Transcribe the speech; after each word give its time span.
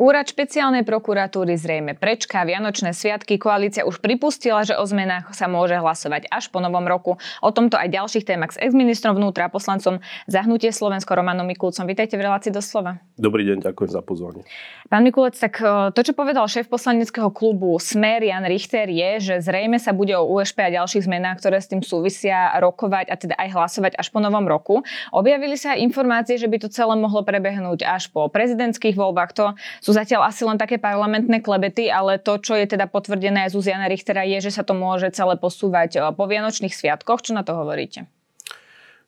Úrad 0.00 0.32
špeciálnej 0.32 0.80
prokuratúry 0.88 1.60
zrejme 1.60 1.92
prečká 1.92 2.48
Vianočné 2.48 2.96
sviatky. 2.96 3.36
Koalícia 3.36 3.84
už 3.84 4.00
pripustila, 4.00 4.64
že 4.64 4.72
o 4.72 4.84
zmenách 4.88 5.36
sa 5.36 5.44
môže 5.44 5.76
hlasovať 5.76 6.24
až 6.32 6.48
po 6.48 6.56
novom 6.64 6.88
roku. 6.88 7.20
O 7.44 7.52
tomto 7.52 7.76
aj 7.76 7.92
ďalších 7.92 8.24
témach 8.24 8.56
s 8.56 8.60
exministrom 8.64 9.12
vnútra 9.12 9.44
a 9.44 9.52
poslancom 9.52 10.00
Zahnutie 10.24 10.72
Slovensko 10.72 11.12
Romanom 11.12 11.44
Mikulcom. 11.44 11.84
Vítajte 11.84 12.16
v 12.16 12.24
relácii 12.24 12.48
doslova. 12.48 12.96
Dobrý 13.20 13.44
deň, 13.44 13.60
ďakujem 13.60 13.90
za 13.92 14.00
pozvanie. 14.00 14.48
Pán 14.88 15.04
Mikulec, 15.04 15.36
tak 15.36 15.60
e, 15.60 15.92
to, 15.92 16.00
čo 16.00 16.16
povedal 16.16 16.48
šéf 16.48 16.72
poslaneckého 16.72 17.28
klubu 17.28 17.76
Smer 17.76 18.24
Jan 18.24 18.48
Richter 18.48 18.88
je, 18.88 19.20
že 19.20 19.34
zrejme 19.44 19.76
sa 19.76 19.92
bude 19.92 20.16
o 20.16 20.24
USP 20.24 20.64
a 20.64 20.72
ďalších 20.80 21.04
zmenách, 21.04 21.44
ktoré 21.44 21.60
s 21.60 21.68
tým 21.68 21.84
súvisia, 21.84 22.56
rokovať 22.56 23.12
a 23.12 23.14
teda 23.20 23.36
aj 23.36 23.48
hlasovať 23.52 23.92
až 24.00 24.08
po 24.08 24.24
novom 24.24 24.48
roku. 24.48 24.80
Objavili 25.12 25.60
sa 25.60 25.76
informácie, 25.76 26.40
že 26.40 26.48
by 26.48 26.56
to 26.64 26.72
celé 26.72 26.96
mohlo 26.96 27.20
prebehnúť 27.20 27.84
až 27.84 28.08
po 28.08 28.32
prezidentských 28.32 28.96
voľbách. 28.96 29.30
To 29.36 29.52
sú 29.84 29.89
sú 29.90 29.98
zatiaľ 29.98 30.30
asi 30.30 30.46
len 30.46 30.54
také 30.54 30.78
parlamentné 30.78 31.42
klebety, 31.42 31.90
ale 31.90 32.22
to, 32.22 32.38
čo 32.38 32.54
je 32.54 32.62
teda 32.70 32.86
potvrdené 32.86 33.50
z 33.50 33.58
Uziana 33.58 33.90
Richtera, 33.90 34.22
je, 34.22 34.38
že 34.38 34.54
sa 34.54 34.62
to 34.62 34.70
môže 34.70 35.10
celé 35.10 35.34
posúvať 35.34 35.90
eh, 35.98 36.02
po 36.14 36.30
Vianočných 36.30 36.70
sviatkoch. 36.70 37.26
Čo 37.26 37.34
na 37.34 37.42
to 37.42 37.58
hovoríte? 37.58 38.06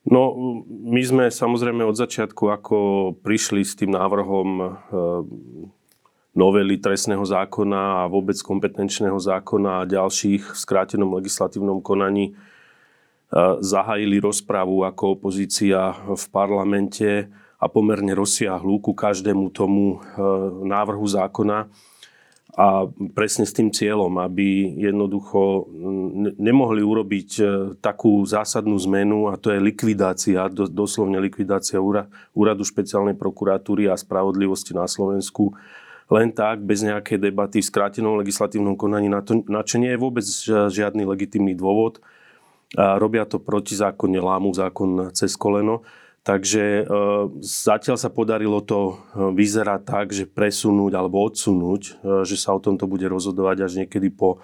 No, 0.03 0.35
my 0.67 0.99
sme 1.07 1.25
samozrejme 1.31 1.87
od 1.87 1.95
začiatku, 1.95 2.51
ako 2.51 2.77
prišli 3.23 3.63
s 3.63 3.79
tým 3.79 3.95
návrhom 3.95 4.49
eh, 4.59 4.69
novely 6.35 6.83
trestného 6.83 7.23
zákona 7.23 8.03
a 8.03 8.11
vôbec 8.11 8.35
kompetenčného 8.43 9.23
zákona 9.23 9.87
a 9.87 9.89
ďalších 9.89 10.43
v 10.43 10.59
skrátenom 10.59 11.15
legislatívnom 11.15 11.79
konaní, 11.79 12.35
eh, 12.35 13.39
zahájili 13.63 14.19
rozpravu 14.19 14.83
ako 14.83 15.23
opozícia 15.23 15.95
v 16.11 16.25
parlamente 16.35 17.31
a 17.63 17.67
pomerne 17.71 18.11
rozsiahlu 18.19 18.83
ku 18.83 18.91
každému 18.91 19.55
tomu 19.55 20.03
e, 20.03 20.19
návrhu 20.67 21.07
zákona 21.07 21.71
a 22.53 22.85
presne 23.17 23.49
s 23.49 23.57
tým 23.57 23.73
cieľom, 23.73 24.13
aby 24.21 24.77
jednoducho 24.77 25.71
nemohli 26.37 26.83
urobiť 26.83 27.31
e, 27.39 27.45
takú 27.79 28.19
zásadnú 28.27 28.75
zmenu 28.91 29.31
a 29.31 29.39
to 29.39 29.55
je 29.55 29.63
likvidácia, 29.63 30.51
doslovne 30.51 31.23
likvidácia 31.23 31.79
úradu 32.35 32.67
špeciálnej 32.67 33.15
prokuratúry 33.15 33.87
a 33.87 33.95
spravodlivosti 33.95 34.75
na 34.75 34.91
Slovensku 34.91 35.55
len 36.13 36.29
tak, 36.29 36.61
bez 36.61 36.85
nejakej 36.85 37.17
debaty 37.17 37.65
v 37.65 37.71
skrátenom 37.73 38.21
legislatívnom 38.21 38.77
konaní, 38.77 39.09
na, 39.09 39.25
to, 39.25 39.41
na 39.49 39.65
čo 39.65 39.81
nie 39.81 39.89
je 39.97 40.03
vôbec 40.03 40.27
žiadny 40.69 41.09
legitimný 41.09 41.57
dôvod. 41.57 42.05
A 42.77 43.01
robia 43.01 43.25
to 43.25 43.41
protizákonne, 43.41 44.21
lámu 44.21 44.53
zákon 44.53 45.13
cez 45.17 45.41
koleno. 45.41 45.85
Takže 46.23 46.63
e, 46.63 46.83
zatiaľ 47.43 47.99
sa 47.99 48.07
podarilo 48.07 48.63
to 48.63 48.95
e, 48.95 49.35
vyzerať 49.35 49.81
tak, 49.83 50.07
že 50.15 50.31
presunúť 50.31 50.95
alebo 50.95 51.19
odsunúť, 51.27 51.83
e, 51.83 52.23
že 52.23 52.39
sa 52.39 52.55
o 52.55 52.63
tomto 52.63 52.87
bude 52.87 53.11
rozhodovať 53.11 53.67
až 53.67 53.73
niekedy 53.83 54.15
po 54.15 54.39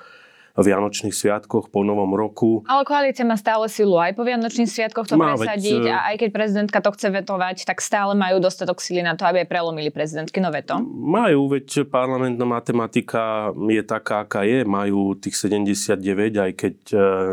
Vianočných 0.58 1.14
sviatkoch, 1.14 1.70
po 1.70 1.86
Novom 1.86 2.18
roku. 2.18 2.66
Ale 2.66 2.82
koalícia 2.82 3.22
má 3.22 3.38
stále 3.38 3.70
silu 3.70 3.94
aj 3.94 4.10
po 4.18 4.26
Vianočných 4.26 4.66
sviatkoch 4.66 5.06
to 5.06 5.14
má, 5.14 5.38
presadiť 5.38 5.86
veď, 5.86 5.94
a 5.94 5.96
aj 6.10 6.16
keď 6.18 6.28
prezidentka 6.34 6.78
to 6.82 6.90
chce 6.98 7.14
vetovať, 7.14 7.56
tak 7.62 7.78
stále 7.78 8.18
majú 8.18 8.42
dostatok 8.42 8.82
sily 8.82 9.06
na 9.06 9.14
to, 9.14 9.22
aby 9.22 9.46
aj 9.46 9.48
prelomili 9.54 9.94
prezidentky 9.94 10.42
no 10.42 10.50
veto. 10.50 10.82
Majú, 10.82 11.54
veď 11.54 11.86
parlamentná 11.86 12.42
matematika 12.42 13.54
je 13.54 13.82
taká, 13.86 14.26
aká 14.26 14.42
je. 14.42 14.66
Majú 14.66 15.14
tých 15.14 15.38
79, 15.38 15.94
aj 16.42 16.52
keď 16.58 16.74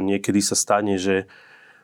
niekedy 0.05 0.37
sa 0.45 0.53
stane, 0.53 1.01
že 1.01 1.25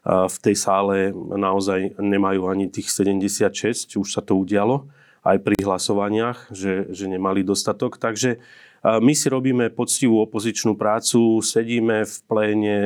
v 0.06 0.38
tej 0.42 0.56
sále 0.58 1.14
naozaj 1.14 1.98
nemajú 2.02 2.50
ani 2.50 2.66
tých 2.74 2.90
76, 2.90 4.02
už 4.02 4.09
sa 4.09 4.22
to 4.25 4.34
udialo 4.34 4.90
aj 5.22 5.38
pri 5.46 5.62
hlasovaniach, 5.62 6.50
že, 6.50 6.90
že 6.90 7.06
nemali 7.06 7.46
dostatok. 7.46 8.02
Takže 8.02 8.42
my 8.81 9.14
si 9.14 9.30
robíme 9.30 9.70
poctivú 9.70 10.25
opozičnú 10.25 10.74
prácu, 10.74 11.38
sedíme 11.46 12.02
v 12.09 12.16
pléne, 12.25 12.78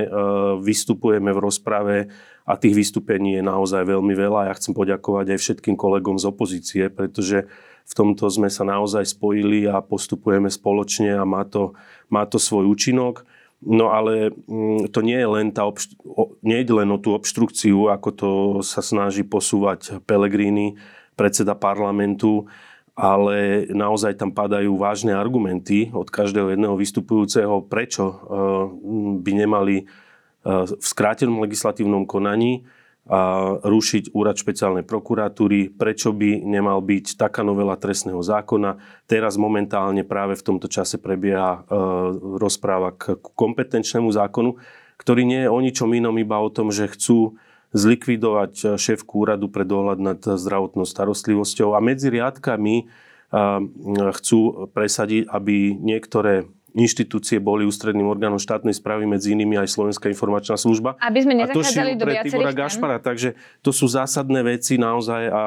vystupujeme 0.59 1.31
v 1.31 1.39
rozprave 1.39 1.97
a 2.43 2.59
tých 2.59 2.75
vystúpení 2.75 3.39
je 3.39 3.43
naozaj 3.47 3.87
veľmi 3.87 4.11
veľa. 4.11 4.51
Ja 4.51 4.57
chcem 4.59 4.75
poďakovať 4.75 5.31
aj 5.31 5.39
všetkým 5.39 5.79
kolegom 5.79 6.19
z 6.19 6.27
opozície, 6.27 6.83
pretože 6.91 7.47
v 7.85 7.93
tomto 7.95 8.27
sme 8.27 8.51
sa 8.51 8.67
naozaj 8.67 9.07
spojili 9.15 9.71
a 9.71 9.79
postupujeme 9.79 10.51
spoločne 10.51 11.15
a 11.15 11.23
má 11.23 11.47
to, 11.47 11.71
má 12.11 12.27
to 12.27 12.43
svoj 12.43 12.67
účinok. 12.67 13.23
No 13.63 13.95
ale 13.95 14.35
mm, 14.35 14.91
to 14.91 14.99
nie 14.99 15.15
je 15.15 15.29
len, 15.29 15.47
tá 15.55 15.63
obš- 15.63 15.95
nie 16.43 16.59
je 16.59 16.73
len 16.75 16.89
o 16.91 16.99
tú 16.99 17.15
obštrukciu, 17.15 17.87
ako 17.87 18.09
to 18.11 18.31
sa 18.61 18.83
snaží 18.83 19.23
posúvať 19.23 20.03
Pelegrini, 20.03 20.75
predseda 21.15 21.55
parlamentu, 21.55 22.45
ale 22.95 23.67
naozaj 23.71 24.15
tam 24.15 24.31
padajú 24.31 24.79
vážne 24.79 25.11
argumenty 25.11 25.91
od 25.91 26.07
každého 26.07 26.55
jedného 26.55 26.75
vystupujúceho, 26.79 27.67
prečo 27.67 28.03
eh, 28.07 28.17
by 29.19 29.31
nemali 29.35 29.75
eh, 29.83 29.85
v 30.63 30.85
skrátenom 30.85 31.43
legislatívnom 31.43 32.07
konaní 32.07 32.63
rušiť 33.61 34.17
úrad 34.17 34.33
špeciálnej 34.33 34.81
prokuratúry, 34.81 35.69
prečo 35.69 36.09
by 36.09 36.41
nemal 36.41 36.81
byť 36.81 37.21
taká 37.21 37.45
novela 37.45 37.77
trestného 37.77 38.17
zákona. 38.17 38.81
Teraz 39.05 39.37
momentálne 39.37 40.01
práve 40.01 40.33
v 40.33 40.45
tomto 40.45 40.65
čase 40.65 40.97
prebieha 40.97 41.61
e, 41.61 41.77
rozpráva 42.41 42.97
k 42.97 43.13
kompetenčnému 43.21 44.09
zákonu, 44.09 44.57
ktorý 44.97 45.21
nie 45.21 45.45
je 45.45 45.53
o 45.53 45.59
ničom 45.61 45.93
inom, 45.93 46.17
iba 46.17 46.41
o 46.41 46.49
tom, 46.49 46.73
že 46.73 46.89
chcú 46.89 47.37
zlikvidovať 47.77 48.79
šéfku 48.79 49.21
úradu 49.21 49.53
pre 49.53 49.67
dohľad 49.67 49.99
nad 50.01 50.19
zdravotnou 50.25 50.89
starostlivosťou 50.89 51.77
a 51.77 51.85
medzi 51.85 52.09
riadkami 52.09 52.75
e, 52.81 52.83
chcú 54.17 54.65
presadiť, 54.73 55.29
aby 55.29 55.77
niektoré 55.77 56.49
inštitúcie 56.75 57.39
boli 57.39 57.63
ústredným 57.63 58.05
orgánom 58.05 58.37
štátnej 58.37 58.75
správy, 58.75 59.07
medzi 59.07 59.31
inými 59.31 59.55
aj 59.55 59.71
Slovenská 59.71 60.11
informačná 60.11 60.59
služba. 60.59 60.99
Aby 60.99 61.23
sme 61.23 61.33
nezachádzali 61.39 61.95
do 61.95 62.05
viacerých 62.05 62.51
Gašpara, 62.51 62.99
takže 62.99 63.39
to 63.63 63.71
sú 63.71 63.87
zásadné 63.87 64.43
veci 64.43 64.75
naozaj 64.75 65.23
a 65.31 65.41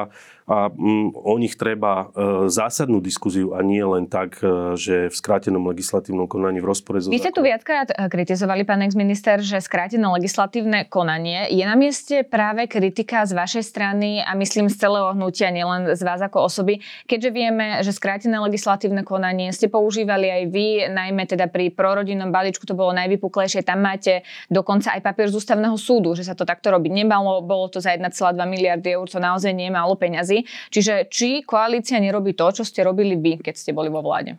a 0.49 0.73
mm, 0.73 1.13
o 1.13 1.37
nich 1.37 1.53
treba 1.53 2.09
e, 2.09 2.49
zásadnú 2.49 2.97
diskuziu 3.05 3.53
a 3.53 3.61
nie 3.61 3.85
len 3.85 4.09
tak, 4.09 4.41
e, 4.41 4.73
že 4.73 5.13
v 5.13 5.15
skrátenom 5.15 5.61
legislatívnom 5.69 6.25
konaní 6.25 6.57
v 6.57 6.73
rozpore 6.73 6.97
so 6.97 7.13
Vy 7.13 7.21
ste 7.21 7.29
tu 7.29 7.45
viackrát 7.45 7.93
e, 7.93 8.09
kritizovali, 8.09 8.65
pán 8.65 8.81
ex-minister, 8.81 9.45
že 9.45 9.61
skrátené 9.61 10.09
legislatívne 10.09 10.89
konanie 10.89 11.53
je 11.53 11.61
na 11.61 11.77
mieste 11.77 12.25
práve 12.25 12.65
kritika 12.65 13.29
z 13.29 13.37
vašej 13.37 13.61
strany 13.61 14.25
a 14.25 14.33
myslím 14.33 14.73
z 14.73 14.81
celého 14.81 15.13
hnutia, 15.13 15.53
nielen 15.53 15.93
z 15.93 16.01
vás 16.01 16.17
ako 16.17 16.49
osoby, 16.49 16.81
keďže 17.05 17.29
vieme, 17.29 17.85
že 17.85 17.93
skrátené 17.93 18.41
legislatívne 18.41 19.05
konanie 19.05 19.53
ste 19.53 19.69
používali 19.69 20.33
aj 20.33 20.43
vy, 20.49 20.67
najmä 20.89 21.29
teda 21.29 21.45
pri 21.45 21.69
prorodinnom 21.69 22.33
balíčku 22.33 22.65
to 22.65 22.73
bolo 22.73 22.89
najvypuklejšie, 22.97 23.61
tam 23.61 23.85
máte 23.85 24.25
dokonca 24.49 24.97
aj 24.97 25.05
papier 25.05 25.29
z 25.29 25.37
ústavného 25.37 25.77
súdu, 25.77 26.17
že 26.17 26.25
sa 26.25 26.33
to 26.33 26.41
takto 26.41 26.73
robiť 26.73 27.05
nemalo, 27.05 27.45
bolo 27.45 27.69
to 27.69 27.77
za 27.77 27.93
1,2 27.93 28.09
miliardy 28.49 28.97
eur, 28.97 29.05
to 29.05 29.21
naozaj 29.21 29.53
nie 29.53 29.69
je 29.69 29.77
Čiže 30.45 31.07
či 31.09 31.41
koalícia 31.43 31.97
nerobí 31.97 32.35
to, 32.35 32.51
čo 32.51 32.63
ste 32.67 32.85
robili 32.85 33.15
vy, 33.17 33.39
keď 33.41 33.55
ste 33.55 33.71
boli 33.71 33.87
vo 33.87 34.03
vláde? 34.03 34.37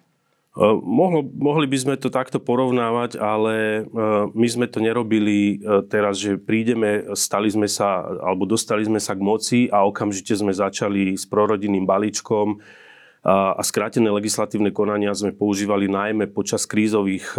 Mohlo, 0.82 1.30
mohli 1.30 1.70
by 1.70 1.78
sme 1.78 1.94
to 1.94 2.10
takto 2.10 2.42
porovnávať, 2.42 3.22
ale 3.22 3.86
my 4.34 4.48
sme 4.50 4.66
to 4.66 4.82
nerobili 4.82 5.62
teraz, 5.86 6.18
že 6.18 6.42
prídeme, 6.42 7.14
stali 7.14 7.46
sme 7.46 7.70
sa, 7.70 8.02
alebo 8.02 8.50
dostali 8.50 8.82
sme 8.82 8.98
sa 8.98 9.14
k 9.14 9.22
moci 9.22 9.60
a 9.70 9.86
okamžite 9.86 10.34
sme 10.34 10.50
začali 10.50 11.14
s 11.14 11.22
prorodinným 11.22 11.86
balíčkom 11.86 12.58
a 13.22 13.62
skrátené 13.62 14.10
legislatívne 14.10 14.74
konania 14.74 15.14
sme 15.14 15.30
používali 15.30 15.86
najmä 15.86 16.26
počas 16.34 16.66
krízových 16.66 17.38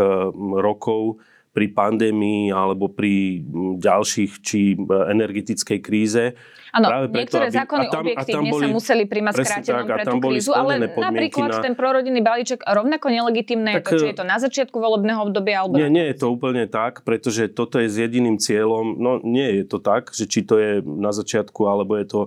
rokov, 0.64 1.20
pri 1.52 1.68
pandémii 1.76 2.56
alebo 2.56 2.88
pri 2.88 3.44
ďalších 3.76 4.32
či 4.40 4.80
energetickej 4.88 5.80
kríze. 5.84 6.40
Áno, 6.72 7.12
niektoré 7.12 7.52
aby, 7.52 7.60
zákony 7.60 7.86
tam, 7.92 8.00
objektívne 8.08 8.48
boli, 8.48 8.64
sa 8.64 8.68
museli 8.72 9.04
príjmať 9.04 9.34
skrátenom 9.44 9.88
pre 9.92 10.04
tú 10.08 10.18
krízu, 10.24 10.52
ale 10.56 10.88
napríklad 10.88 11.52
na... 11.52 11.60
ten 11.60 11.76
prorodinný 11.76 12.24
balíček 12.24 12.64
rovnako 12.64 13.12
nelegitimné 13.12 13.84
tak, 13.84 14.00
či 14.00 14.16
je 14.16 14.16
to 14.16 14.24
na 14.24 14.40
začiatku 14.40 14.80
volebného 14.80 15.28
obdobia 15.28 15.68
alebo... 15.68 15.76
Nie, 15.76 15.92
nie 15.92 16.08
je 16.16 16.24
to 16.24 16.32
úplne 16.32 16.64
tak, 16.72 17.04
pretože 17.04 17.52
toto 17.52 17.76
je 17.84 17.92
s 17.92 18.00
jediným 18.00 18.40
cieľom, 18.40 18.96
no 18.96 19.20
nie 19.20 19.60
je 19.60 19.64
to 19.68 19.84
tak, 19.84 20.16
že 20.16 20.32
či 20.32 20.48
to 20.48 20.56
je 20.56 20.80
na 20.80 21.12
začiatku 21.12 21.68
alebo 21.68 22.00
je 22.00 22.08
to 22.08 22.22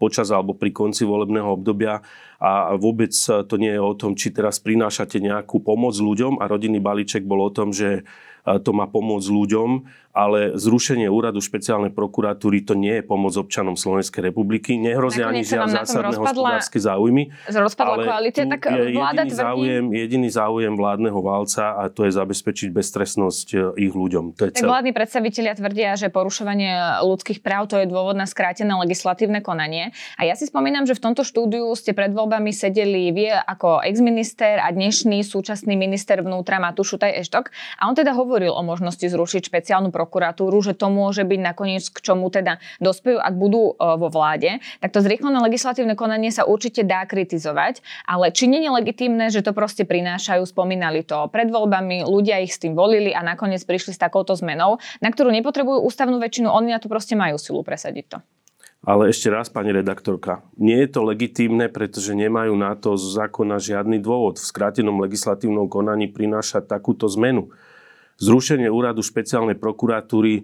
počas 0.00 0.32
alebo 0.32 0.56
pri 0.56 0.72
konci 0.72 1.04
volebného 1.04 1.52
obdobia, 1.52 2.00
a 2.40 2.72
vôbec 2.80 3.12
to 3.20 3.54
nie 3.60 3.68
je 3.68 3.82
o 3.84 3.92
tom, 3.92 4.16
či 4.16 4.32
teraz 4.32 4.64
prinášate 4.64 5.20
nejakú 5.20 5.60
pomoc 5.60 5.92
ľuďom. 5.92 6.40
A 6.40 6.48
rodinný 6.48 6.80
balíček 6.80 7.28
bol 7.28 7.44
o 7.44 7.52
tom, 7.52 7.68
že 7.68 8.08
to 8.58 8.74
má 8.74 8.90
pomôcť 8.90 9.28
ľuďom, 9.30 9.70
ale 10.10 10.58
zrušenie 10.58 11.06
úradu 11.06 11.38
špeciálnej 11.38 11.94
prokuratúry 11.94 12.66
to 12.66 12.74
nie 12.74 12.98
je 12.98 13.04
pomoc 13.06 13.30
občanom 13.38 13.78
Slovenskej 13.78 14.26
republiky. 14.26 14.74
Nehrozia 14.74 15.30
ani 15.30 15.46
žiaľ 15.46 15.86
zásadné 15.86 16.18
hospodárske 16.18 16.82
záujmy. 16.82 17.30
Rozpadla 17.46 17.94
ale 17.94 18.04
koalícia, 18.10 18.44
tak 18.50 18.60
je 18.66 18.90
vláda 18.90 19.22
jediný, 19.22 19.30
tvrdí... 19.30 19.38
záujem, 19.38 19.84
jediný 19.94 20.28
záujem 20.28 20.74
vládneho 20.74 21.20
válca 21.22 21.78
a 21.78 21.86
to 21.86 22.10
je 22.10 22.12
zabezpečiť 22.18 22.68
beztrestnosť 22.74 23.46
e, 23.54 23.56
ich 23.86 23.94
ľuďom. 23.94 24.34
To 24.34 24.50
je 24.50 24.58
tak 24.58 24.66
vládni 24.66 24.90
predstavitelia 24.90 25.54
tvrdia, 25.54 25.94
že 25.94 26.10
porušovanie 26.10 27.06
ľudských 27.06 27.38
práv 27.38 27.70
to 27.70 27.78
je 27.78 27.86
dôvod 27.86 28.18
na 28.18 28.26
skrátené 28.26 28.74
legislatívne 28.82 29.38
konanie. 29.46 29.94
A 30.18 30.26
ja 30.26 30.34
si 30.34 30.50
spomínam, 30.50 30.90
že 30.90 30.98
v 30.98 31.06
tomto 31.06 31.22
štúdiu 31.22 31.70
ste 31.78 31.94
pred 31.94 32.10
voľbami 32.10 32.50
sedeli 32.50 33.14
vy 33.14 33.30
ako 33.30 33.86
exminister 33.86 34.58
a 34.58 34.74
dnešný 34.74 35.22
súčasný 35.22 35.78
minister 35.78 36.18
vnútra 36.18 36.58
Matúš 36.58 36.98
Šutaj 36.98 37.14
Eštok. 37.22 37.54
A 37.78 37.86
on 37.86 37.94
teda 37.94 38.10
hovoril 38.18 38.50
o 38.50 38.62
možnosti 38.66 39.06
zrušiť 39.06 39.46
špeciálnu 39.46 39.94
prokuratúru, 39.94 40.08
že 40.60 40.74
to 40.74 40.86
môže 40.90 41.22
byť 41.22 41.40
nakoniec 41.40 41.84
k 41.86 41.98
čomu 42.02 42.28
teda 42.28 42.58
dospejú, 42.82 43.22
ak 43.22 43.34
budú 43.38 43.72
e, 43.72 43.96
vo 43.96 44.10
vláde, 44.10 44.58
tak 44.82 44.90
to 44.90 45.00
zrýchlené 45.00 45.38
legislatívne 45.40 45.94
konanie 45.94 46.34
sa 46.34 46.44
určite 46.44 46.82
dá 46.82 47.06
kritizovať, 47.06 47.80
ale 48.04 48.34
či 48.34 48.50
nie 48.50 48.66
je 48.66 48.70
legitímne, 48.70 49.30
že 49.30 49.46
to 49.46 49.54
proste 49.54 49.86
prinášajú, 49.86 50.42
spomínali 50.44 51.06
to 51.06 51.30
pred 51.30 51.48
voľbami, 51.48 52.04
ľudia 52.04 52.42
ich 52.42 52.52
s 52.52 52.60
tým 52.60 52.74
volili 52.74 53.14
a 53.14 53.22
nakoniec 53.22 53.62
prišli 53.62 53.94
s 53.94 54.02
takouto 54.02 54.34
zmenou, 54.34 54.82
na 54.98 55.08
ktorú 55.08 55.30
nepotrebujú 55.30 55.86
ústavnú 55.86 56.18
väčšinu, 56.18 56.50
oni 56.50 56.74
na 56.74 56.82
to 56.82 56.90
proste 56.90 57.14
majú 57.14 57.38
silu 57.38 57.62
presadiť 57.62 58.06
to. 58.10 58.18
Ale 58.80 59.12
ešte 59.12 59.28
raz, 59.28 59.52
pani 59.52 59.76
redaktorka, 59.76 60.40
nie 60.56 60.80
je 60.80 60.88
to 60.88 61.04
legitímne, 61.04 61.68
pretože 61.68 62.16
nemajú 62.16 62.56
na 62.56 62.72
to 62.72 62.96
z 62.96 63.12
zákona 63.12 63.60
žiadny 63.60 64.00
dôvod. 64.00 64.40
V 64.40 64.48
skrátenom 64.48 65.04
legislatívnom 65.04 65.68
konaní 65.68 66.08
prinášať 66.08 66.64
takúto 66.64 67.04
zmenu 67.12 67.52
zrušenie 68.20 68.68
úradu 68.68 69.00
špeciálnej 69.00 69.56
prokuratúry 69.56 70.34
e, 70.36 70.42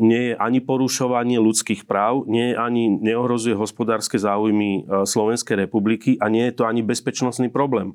nie 0.00 0.32
je 0.32 0.34
ani 0.34 0.64
porušovanie 0.64 1.36
ľudských 1.36 1.84
práv, 1.84 2.24
nie 2.26 2.50
je 2.50 2.54
ani 2.56 2.88
neohrozuje 2.88 3.52
hospodárske 3.52 4.16
záujmy 4.16 4.82
e, 4.82 5.04
Slovenskej 5.04 5.68
republiky 5.68 6.16
a 6.16 6.32
nie 6.32 6.48
je 6.48 6.56
to 6.56 6.64
ani 6.64 6.80
bezpečnostný 6.80 7.52
problém. 7.52 7.94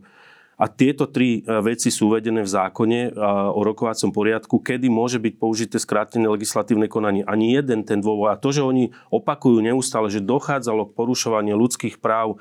A 0.62 0.69
tieto 0.69 1.09
tri 1.09 1.42
e, 1.42 1.57
veci 1.65 1.89
sú 1.89 2.13
uvedené 2.13 2.45
v 2.45 2.53
zákone 2.53 3.18
o 3.51 3.65
rokovacom 3.65 4.13
poriadku, 4.13 4.62
kedy 4.62 4.86
môže 4.94 5.18
byť 5.18 5.33
použité 5.42 5.81
skrátené 5.81 6.30
legislatívne 6.30 6.86
konanie. 6.86 7.25
Ani 7.25 7.57
jeden 7.57 7.81
ten 7.81 7.97
dôvod. 7.97 8.30
A 8.30 8.38
to, 8.38 8.54
že 8.54 8.62
oni 8.62 8.94
opakujú 9.09 9.57
neustále, 9.65 10.13
že 10.13 10.21
dochádzalo 10.21 10.94
k 10.94 10.95
porušovaniu 10.95 11.57
ľudských 11.57 11.97
práv 11.97 12.38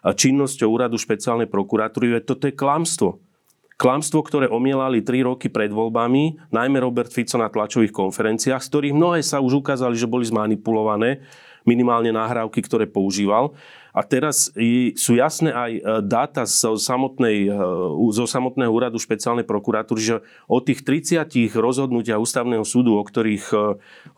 činnosťou 0.00 0.66
úradu 0.72 0.96
špeciálnej 0.96 1.46
prokuratúry, 1.46 2.24
toto 2.24 2.48
je 2.48 2.56
klamstvo. 2.56 3.20
Klamstvo, 3.80 4.20
ktoré 4.20 4.44
omielali 4.44 5.00
3 5.00 5.24
roky 5.24 5.48
pred 5.48 5.72
voľbami, 5.72 6.52
najmä 6.52 6.84
Robert 6.84 7.08
Fico 7.08 7.40
na 7.40 7.48
tlačových 7.48 7.96
konferenciách, 7.96 8.60
z 8.60 8.68
ktorých 8.68 8.92
mnohé 8.92 9.24
sa 9.24 9.40
už 9.40 9.64
ukázali, 9.64 9.96
že 9.96 10.04
boli 10.04 10.28
zmanipulované, 10.28 11.24
minimálne 11.64 12.12
nahrávky, 12.12 12.60
ktoré 12.60 12.84
používal. 12.84 13.56
A 13.96 14.04
teraz 14.04 14.52
sú 15.00 15.12
jasné 15.16 15.50
aj 15.50 15.72
e, 15.72 15.80
dáta 16.04 16.44
zo, 16.44 16.76
samotnej, 16.76 17.48
e, 17.48 17.56
zo 18.12 18.28
samotného 18.28 18.68
úradu 18.68 19.00
špeciálnej 19.00 19.48
prokuratúry, 19.48 19.98
že 19.98 20.16
o 20.44 20.60
tých 20.60 20.84
30 20.84 21.26
rozhodnutia 21.56 22.20
ústavného 22.20 22.62
súdu, 22.68 23.00
o 23.00 23.02
ktorých 23.02 23.44
e, 23.48 23.56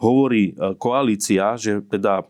hovorí 0.03 0.59
koalícia, 0.83 1.55
že 1.55 1.87
teda 1.87 2.27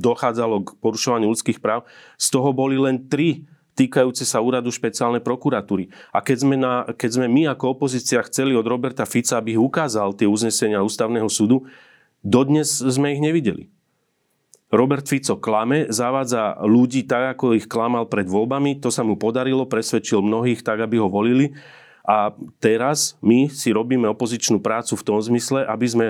dochádzalo 0.00 0.56
k 0.64 0.68
porušovaniu 0.80 1.30
ľudských 1.30 1.60
práv, 1.60 1.84
z 2.16 2.26
toho 2.32 2.50
boli 2.50 2.80
len 2.80 3.06
3 3.06 3.53
týkajúce 3.74 4.22
sa 4.22 4.38
úradu 4.40 4.70
špeciálnej 4.70 5.20
prokuratúry. 5.20 5.90
A 6.14 6.22
keď 6.22 6.38
sme, 6.46 6.56
na, 6.56 6.86
keď 6.94 7.10
sme 7.20 7.26
my 7.26 7.52
ako 7.54 7.78
opozícia 7.78 8.22
chceli 8.26 8.54
od 8.54 8.64
Roberta 8.64 9.02
Fica, 9.04 9.38
aby 9.38 9.58
ukázal 9.58 10.14
tie 10.14 10.30
uznesenia 10.30 10.80
ústavného 10.80 11.26
súdu, 11.26 11.66
dodnes 12.22 12.80
sme 12.80 13.12
ich 13.12 13.20
nevideli. 13.20 13.68
Robert 14.74 15.06
Fico 15.06 15.38
klame, 15.38 15.86
zavádza 15.86 16.58
ľudí 16.66 17.06
tak, 17.06 17.38
ako 17.38 17.54
ich 17.54 17.70
klamal 17.70 18.10
pred 18.10 18.26
voľbami. 18.26 18.82
To 18.82 18.90
sa 18.90 19.06
mu 19.06 19.14
podarilo, 19.14 19.70
presvedčil 19.70 20.18
mnohých 20.18 20.66
tak, 20.66 20.82
aby 20.82 20.98
ho 20.98 21.06
volili. 21.06 21.54
A 22.02 22.34
teraz 22.58 23.14
my 23.22 23.46
si 23.48 23.70
robíme 23.70 24.10
opozičnú 24.10 24.58
prácu 24.58 24.98
v 24.98 25.06
tom 25.06 25.18
zmysle, 25.22 25.62
aby 25.64 25.86
sme 25.86 26.06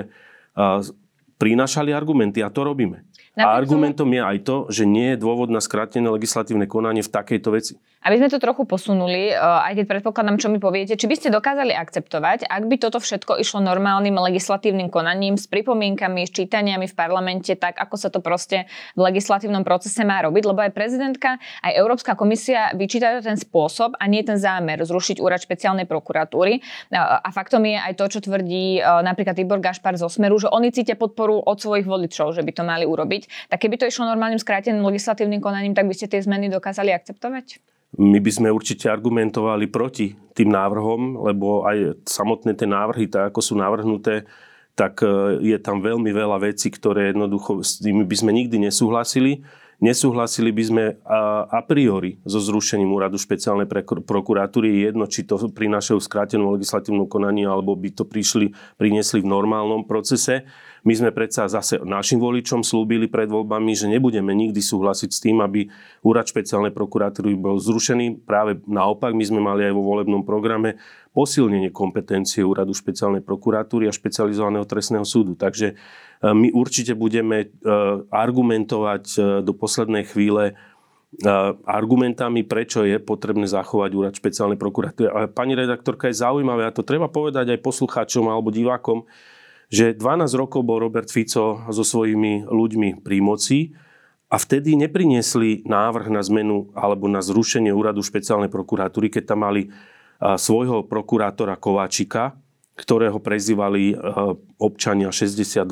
prinášali 1.37 1.93
argumenty 1.93 2.41
a 2.41 2.49
to 2.49 2.65
robíme. 2.65 3.05
A 3.35 3.59
argumentom 3.59 4.07
je 4.15 4.23
aj 4.23 4.39
to, 4.47 4.57
že 4.71 4.87
nie 4.87 5.15
je 5.15 5.19
dôvod 5.19 5.51
na 5.51 5.59
skrátené 5.59 6.07
legislatívne 6.07 6.71
konanie 6.71 7.03
v 7.03 7.11
takejto 7.11 7.49
veci. 7.51 7.75
Aby 8.05 8.21
sme 8.21 8.29
to 8.29 8.37
trochu 8.37 8.69
posunuli, 8.69 9.33
e, 9.33 9.35
aj 9.35 9.81
keď 9.81 9.85
predpokladám, 9.89 10.37
čo 10.37 10.53
mi 10.53 10.61
poviete, 10.61 10.93
či 10.93 11.09
by 11.09 11.17
ste 11.17 11.33
dokázali 11.33 11.73
akceptovať, 11.73 12.45
ak 12.45 12.63
by 12.69 12.77
toto 12.77 13.01
všetko 13.01 13.41
išlo 13.41 13.65
normálnym 13.65 14.13
legislatívnym 14.13 14.93
konaním 14.93 15.41
s 15.41 15.49
pripomienkami, 15.49 16.29
s 16.29 16.37
čítaniami 16.37 16.85
v 16.85 16.93
parlamente, 16.93 17.57
tak 17.57 17.81
ako 17.81 17.97
sa 17.97 18.13
to 18.13 18.21
proste 18.21 18.69
v 18.93 19.01
legislatívnom 19.09 19.65
procese 19.65 20.05
má 20.05 20.21
robiť, 20.21 20.43
lebo 20.45 20.61
aj 20.61 20.77
prezidentka, 20.77 21.41
aj 21.65 21.73
Európska 21.81 22.13
komisia 22.13 22.77
vyčítajú 22.77 23.25
ten 23.25 23.41
spôsob 23.41 23.97
a 23.97 24.05
nie 24.05 24.21
ten 24.21 24.37
zámer 24.37 24.85
zrušiť 24.85 25.17
úrad 25.25 25.41
špeciálnej 25.41 25.89
prokuratúry. 25.89 26.61
E, 26.61 27.01
a 27.01 27.29
faktom 27.33 27.65
je 27.65 27.81
aj 27.81 27.97
to, 27.97 28.05
čo 28.13 28.21
tvrdí 28.21 28.79
e, 28.79 28.81
napríklad 28.85 29.33
Tibor 29.33 29.65
Gašpar 29.65 29.97
zo 29.97 30.13
Smeru, 30.13 30.37
že 30.37 30.53
oni 30.53 30.77
cítia 30.77 30.93
podporu 30.93 31.41
od 31.41 31.57
svojich 31.57 31.89
voličov, 31.89 32.37
že 32.37 32.45
by 32.45 32.53
to 32.53 32.63
mali 32.69 32.85
urobiť. 32.85 33.24
Tak 33.49 33.65
keby 33.65 33.81
to 33.81 33.89
išlo 33.89 34.09
normálnym 34.09 34.41
skráteným 34.41 34.85
legislatívnym 34.85 35.41
konaním, 35.43 35.77
tak 35.77 35.89
by 35.89 35.95
ste 35.97 36.11
tie 36.11 36.21
zmeny 36.23 36.51
dokázali 36.51 36.91
akceptovať? 36.95 37.61
My 37.95 38.19
by 38.19 38.31
sme 38.31 38.49
určite 38.51 38.91
argumentovali 38.91 39.71
proti 39.71 40.19
tým 40.35 40.51
návrhom, 40.51 41.23
lebo 41.31 41.63
aj 41.63 42.03
samotné 42.03 42.59
tie 42.59 42.67
návrhy, 42.67 43.07
tak 43.07 43.31
ako 43.31 43.39
sú 43.39 43.55
navrhnuté, 43.55 44.27
tak 44.75 44.99
e, 45.07 45.39
je 45.39 45.59
tam 45.63 45.79
veľmi 45.79 46.11
veľa 46.11 46.43
vecí, 46.43 46.75
ktoré 46.75 47.15
jednoducho 47.15 47.63
s 47.63 47.79
tými 47.79 48.03
by 48.03 48.17
sme 48.19 48.35
nikdy 48.35 48.59
nesúhlasili. 48.59 49.47
Nesúhlasili 49.83 50.55
by 50.55 50.65
sme 50.65 50.85
a 51.51 51.61
priori 51.67 52.23
so 52.23 52.39
zrušením 52.39 52.95
úradu 52.95 53.19
špeciálnej 53.19 53.67
prokuratúry. 54.07 54.87
Jedno, 54.87 55.05
či 55.11 55.27
to 55.27 55.35
prinášajú 55.37 55.99
v 55.99 56.09
skrátenom 56.09 56.55
legislatívnom 56.55 57.11
konaní, 57.11 57.43
alebo 57.43 57.75
by 57.75 57.91
to 57.91 58.07
prišli, 58.07 58.55
priniesli 58.79 59.21
v 59.21 59.29
normálnom 59.29 59.83
procese. 59.83 60.47
My 60.85 60.93
sme 60.93 61.17
predsa 61.17 61.49
zase 61.49 61.81
našim 61.81 62.21
voličom 62.21 62.61
slúbili 62.61 63.09
pred 63.09 63.25
voľbami, 63.33 63.73
že 63.73 63.89
nebudeme 63.89 64.37
nikdy 64.37 64.61
súhlasiť 64.61 65.11
s 65.11 65.19
tým, 65.25 65.41
aby 65.41 65.65
úrad 66.05 66.29
špeciálnej 66.29 66.77
prokuratúry 66.77 67.33
bol 67.41 67.57
zrušený. 67.57 68.21
Práve 68.29 68.61
naopak, 68.69 69.17
my 69.17 69.25
sme 69.25 69.41
mali 69.41 69.65
aj 69.65 69.73
vo 69.73 69.81
volebnom 69.81 70.29
programe 70.29 70.77
posilnenie 71.17 71.73
kompetencie 71.73 72.45
úradu 72.45 72.77
špeciálnej 72.77 73.25
prokuratúry 73.25 73.89
a 73.89 73.97
špecializovaného 73.97 74.69
trestného 74.69 75.09
súdu. 75.09 75.33
Takže 75.33 75.73
e, 75.73 75.75
my 76.21 76.53
určite 76.53 76.93
budeme 76.93 77.49
e, 77.49 77.71
argumentovať 78.13 79.05
e, 79.17 79.19
do 79.41 79.53
poslednej 79.57 80.05
chvíle 80.05 80.53
argumentami, 81.63 82.43
prečo 82.43 82.83
je 82.83 82.99
potrebné 82.99 83.47
zachovať 83.47 83.91
úrad 83.95 84.19
špeciálnej 84.19 84.59
prokuratúry. 84.59 85.07
Ale 85.07 85.31
pani 85.31 85.55
redaktorka 85.55 86.11
je 86.11 86.19
zaujímavé, 86.19 86.67
a 86.67 86.75
to 86.75 86.83
treba 86.83 87.07
povedať 87.07 87.55
aj 87.55 87.63
poslucháčom 87.63 88.27
alebo 88.27 88.51
divákom, 88.51 89.07
že 89.75 89.99
12 89.99 90.31
rokov 90.39 90.63
bol 90.63 90.79
Robert 90.79 91.11
Fico 91.11 91.67
so 91.67 91.83
svojimi 91.83 92.47
ľuďmi 92.47 93.03
pri 93.03 93.19
moci 93.19 93.75
a 94.31 94.39
vtedy 94.39 94.79
nepriniesli 94.79 95.67
návrh 95.67 96.15
na 96.15 96.23
zmenu 96.23 96.71
alebo 96.79 97.11
na 97.11 97.19
zrušenie 97.19 97.75
úradu 97.75 97.99
špeciálnej 98.07 98.55
prokuratúry, 98.55 99.11
keď 99.11 99.35
tam 99.35 99.43
mali 99.43 99.75
svojho 100.23 100.87
prokurátora 100.87 101.59
Kováčika, 101.59 102.39
ktorého 102.79 103.19
prezývali 103.19 103.99
občania 104.63 105.11
62.0, 105.11 105.67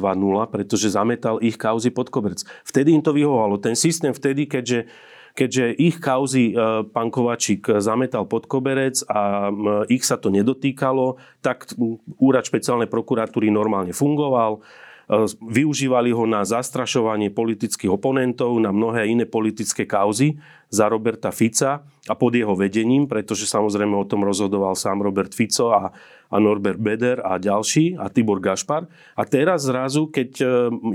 pretože 0.50 0.90
zametal 0.90 1.38
ich 1.38 1.54
kauzy 1.54 1.94
pod 1.94 2.11
koberec. 2.11 2.42
Vtedy 2.66 2.99
im 2.99 3.02
to 3.06 3.14
vyhovalo. 3.14 3.59
Ten 3.62 3.78
systém 3.78 4.11
vtedy, 4.11 4.50
keďže 4.50 4.90
keďže 5.32 5.72
ich 5.80 5.96
kauzy 5.98 6.52
e, 6.52 6.84
pán 6.92 7.08
Kovačík 7.08 7.80
zametal 7.80 8.28
pod 8.28 8.44
koberec 8.44 9.00
a 9.08 9.48
ich 9.88 10.04
sa 10.04 10.20
to 10.20 10.28
nedotýkalo, 10.28 11.16
tak 11.40 11.72
úrad 12.20 12.44
špeciálnej 12.44 12.88
prokuratúry 12.88 13.48
normálne 13.48 13.96
fungoval. 13.96 14.60
E, 14.60 15.24
využívali 15.40 16.12
ho 16.12 16.28
na 16.28 16.44
zastrašovanie 16.44 17.32
politických 17.32 17.88
oponentov, 17.88 18.52
na 18.60 18.70
mnohé 18.72 19.08
iné 19.08 19.24
politické 19.24 19.88
kauzy 19.88 20.36
za 20.68 20.88
Roberta 20.88 21.32
Fica 21.32 21.84
a 21.84 22.14
pod 22.16 22.36
jeho 22.36 22.52
vedením, 22.52 23.08
pretože 23.08 23.48
samozrejme 23.48 23.92
o 23.96 24.08
tom 24.08 24.24
rozhodoval 24.24 24.76
sám 24.76 25.00
Robert 25.00 25.32
Fico 25.32 25.72
a, 25.72 25.92
a 26.28 26.36
Norbert 26.36 26.80
Beder 26.80 27.24
a 27.24 27.40
ďalší 27.40 27.96
a 27.96 28.12
Tibor 28.12 28.40
Gašpar. 28.40 28.84
A 29.16 29.22
teraz 29.24 29.64
zrazu, 29.64 30.12
keď 30.12 30.30
e, 30.40 30.46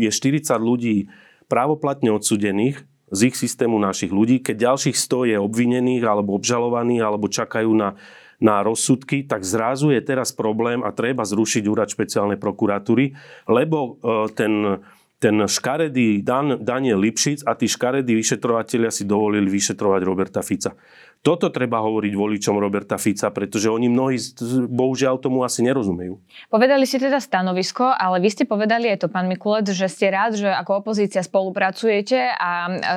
je 0.05 0.09
40 0.13 0.61
ľudí 0.61 1.09
právoplatne 1.49 2.13
odsudených 2.13 2.96
z 3.07 3.19
ich 3.31 3.35
systému 3.39 3.79
našich 3.79 4.11
ľudí. 4.11 4.43
Keď 4.43 4.55
ďalších 4.55 4.97
100 4.97 5.31
je 5.31 5.37
obvinených 5.39 6.03
alebo 6.03 6.35
obžalovaných 6.35 7.03
alebo 7.03 7.31
čakajú 7.31 7.71
na, 7.71 7.95
na 8.37 8.61
rozsudky, 8.61 9.23
tak 9.23 9.47
zrazu 9.47 9.95
je 9.95 10.01
teraz 10.03 10.35
problém 10.35 10.83
a 10.83 10.91
treba 10.91 11.23
zrušiť 11.23 11.63
úrad 11.65 11.87
špeciálnej 11.87 12.37
prokuratúry, 12.37 13.15
lebo 13.47 13.77
e, 13.77 13.89
ten 14.35 14.83
ten 15.17 15.33
škaredý 15.49 16.21
Dan, 16.21 16.61
Daniel 16.61 17.01
Lipšic 17.01 17.41
a 17.49 17.57
tí 17.57 17.65
škaredí 17.65 18.13
vyšetrovatelia 18.13 18.93
si 18.93 19.01
dovolili 19.01 19.49
vyšetrovať 19.49 20.01
Roberta 20.05 20.45
Fica. 20.45 20.77
Toto 21.25 21.49
treba 21.49 21.81
hovoriť 21.81 22.13
voličom 22.13 22.61
Roberta 22.61 23.01
Fica, 23.01 23.33
pretože 23.33 23.73
oni 23.73 23.89
mnohí 23.89 24.21
bohužiaľ 24.69 25.17
tomu 25.17 25.41
asi 25.41 25.65
nerozumejú. 25.65 26.21
Povedali 26.53 26.85
ste 26.85 27.01
teda 27.01 27.17
stanovisko, 27.17 27.89
ale 27.89 28.21
vy 28.21 28.29
ste 28.29 28.45
povedali 28.45 28.93
aj 28.93 29.01
to, 29.01 29.07
pán 29.09 29.25
Mikulec, 29.25 29.65
že 29.73 29.89
ste 29.89 30.13
rád, 30.13 30.37
že 30.37 30.45
ako 30.45 30.85
opozícia 30.85 31.25
spolupracujete 31.25 32.37
a 32.37 32.49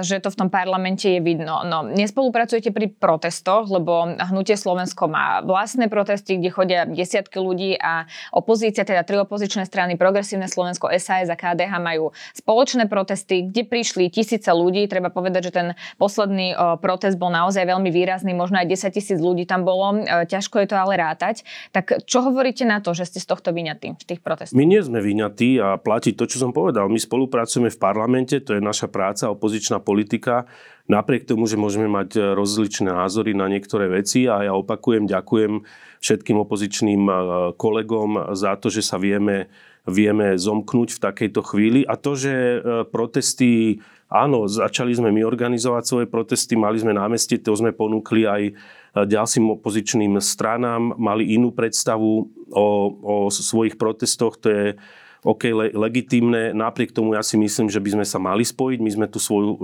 že 0.05 0.21
to 0.21 0.29
v 0.29 0.37
tom 0.37 0.49
parlamente 0.53 1.09
je 1.09 1.25
vidno. 1.25 1.65
No, 1.65 1.81
nespolupracujete 1.89 2.71
pri 2.71 2.93
protestoch, 2.93 3.73
lebo 3.73 4.13
Hnutie 4.21 4.61
Slovensko 4.61 5.09
má 5.09 5.41
vlastné 5.41 5.89
protesty, 5.89 6.37
kde 6.37 6.51
chodia 6.53 6.81
desiatky 6.85 7.41
ľudí 7.41 7.81
a 7.81 8.05
opozícia, 8.37 8.85
teda 8.85 9.03
tri 9.03 9.17
opozičné 9.17 9.65
strany, 9.65 9.97
Progresívne 9.97 10.47
Slovensko, 10.47 10.93
SAS 11.01 11.33
a 11.33 11.37
KDH 11.41 11.73
majú 11.81 12.10
spoločné 12.35 12.91
protesty, 12.91 13.47
kde 13.47 13.63
prišli 13.63 14.11
tisíce 14.11 14.51
ľudí. 14.51 14.91
Treba 14.91 15.15
povedať, 15.15 15.51
že 15.51 15.53
ten 15.55 15.69
posledný 15.97 16.53
protest 16.83 17.15
bol 17.21 17.31
naozaj 17.31 17.63
veľmi 17.63 17.93
výrazný 17.95 18.33
možno 18.41 18.57
aj 18.65 18.67
10 18.73 18.97
tisíc 18.97 19.19
ľudí 19.21 19.45
tam 19.45 19.69
bolo, 19.69 20.01
e, 20.01 20.25
ťažko 20.25 20.65
je 20.65 20.67
to 20.73 20.77
ale 20.81 20.97
rátať. 20.97 21.45
Tak 21.77 22.09
čo 22.09 22.25
hovoríte 22.25 22.65
na 22.65 22.81
to, 22.81 22.97
že 22.97 23.13
ste 23.13 23.19
z 23.21 23.27
tohto 23.29 23.53
vyňatí, 23.53 24.01
z 24.01 24.05
tých 24.09 24.21
protestov? 24.25 24.57
My 24.57 24.65
nie 24.65 24.81
sme 24.81 25.05
vyňatí 25.05 25.61
a 25.61 25.77
platí 25.77 26.17
to, 26.17 26.25
čo 26.25 26.41
som 26.41 26.57
povedal. 26.57 26.89
My 26.89 26.97
spolupracujeme 26.97 27.69
v 27.69 27.79
parlamente, 27.79 28.41
to 28.41 28.57
je 28.57 28.63
naša 28.65 28.89
práca, 28.89 29.29
opozičná 29.29 29.79
politika. 29.85 30.49
Napriek 30.91 31.29
tomu, 31.29 31.47
že 31.47 31.61
môžeme 31.61 31.87
mať 31.87 32.17
e, 32.17 32.21
rozličné 32.35 32.91
názory 32.91 33.37
na 33.37 33.47
niektoré 33.47 33.87
veci 33.87 34.27
a 34.27 34.43
ja 34.43 34.53
opakujem, 34.57 35.07
ďakujem 35.07 35.63
všetkým 36.01 36.37
opozičným 36.41 37.03
e, 37.07 37.15
kolegom 37.55 38.35
za 38.35 38.57
to, 38.57 38.73
že 38.73 38.83
sa 38.83 38.97
vieme, 38.97 39.53
vieme 39.89 40.37
zomknúť 40.37 40.97
v 40.97 41.03
takejto 41.03 41.41
chvíli. 41.47 41.81
A 41.89 41.97
to, 41.97 42.17
že 42.19 42.61
protesty 42.93 43.81
Áno, 44.11 44.51
začali 44.51 44.91
sme 44.91 45.15
my 45.15 45.23
organizovať 45.23 45.85
svoje 45.87 46.07
protesty, 46.11 46.59
mali 46.59 46.83
sme 46.83 46.91
námestie, 46.91 47.39
to 47.39 47.55
sme 47.55 47.71
ponúkli 47.71 48.27
aj 48.27 48.43
e, 48.43 48.53
ďalším 49.07 49.55
opozičným 49.55 50.19
stranám, 50.19 50.99
mali 50.99 51.39
inú 51.39 51.55
predstavu 51.55 52.27
o, 52.51 52.67
o 52.99 53.17
svojich 53.31 53.79
protestoch, 53.79 54.35
to 54.43 54.51
je 54.51 54.67
OK, 55.23 55.55
le, 55.55 55.71
legitímne. 55.71 56.51
Napriek 56.51 56.91
tomu 56.91 57.15
ja 57.15 57.23
si 57.23 57.39
myslím, 57.39 57.71
že 57.71 57.79
by 57.79 58.03
sme 58.03 58.07
sa 58.09 58.19
mali 58.19 58.41
spojiť. 58.41 58.79
My 58.81 58.91
sme 58.91 59.07
tú, 59.07 59.23
svoju, 59.23 59.51
e, 59.53 59.59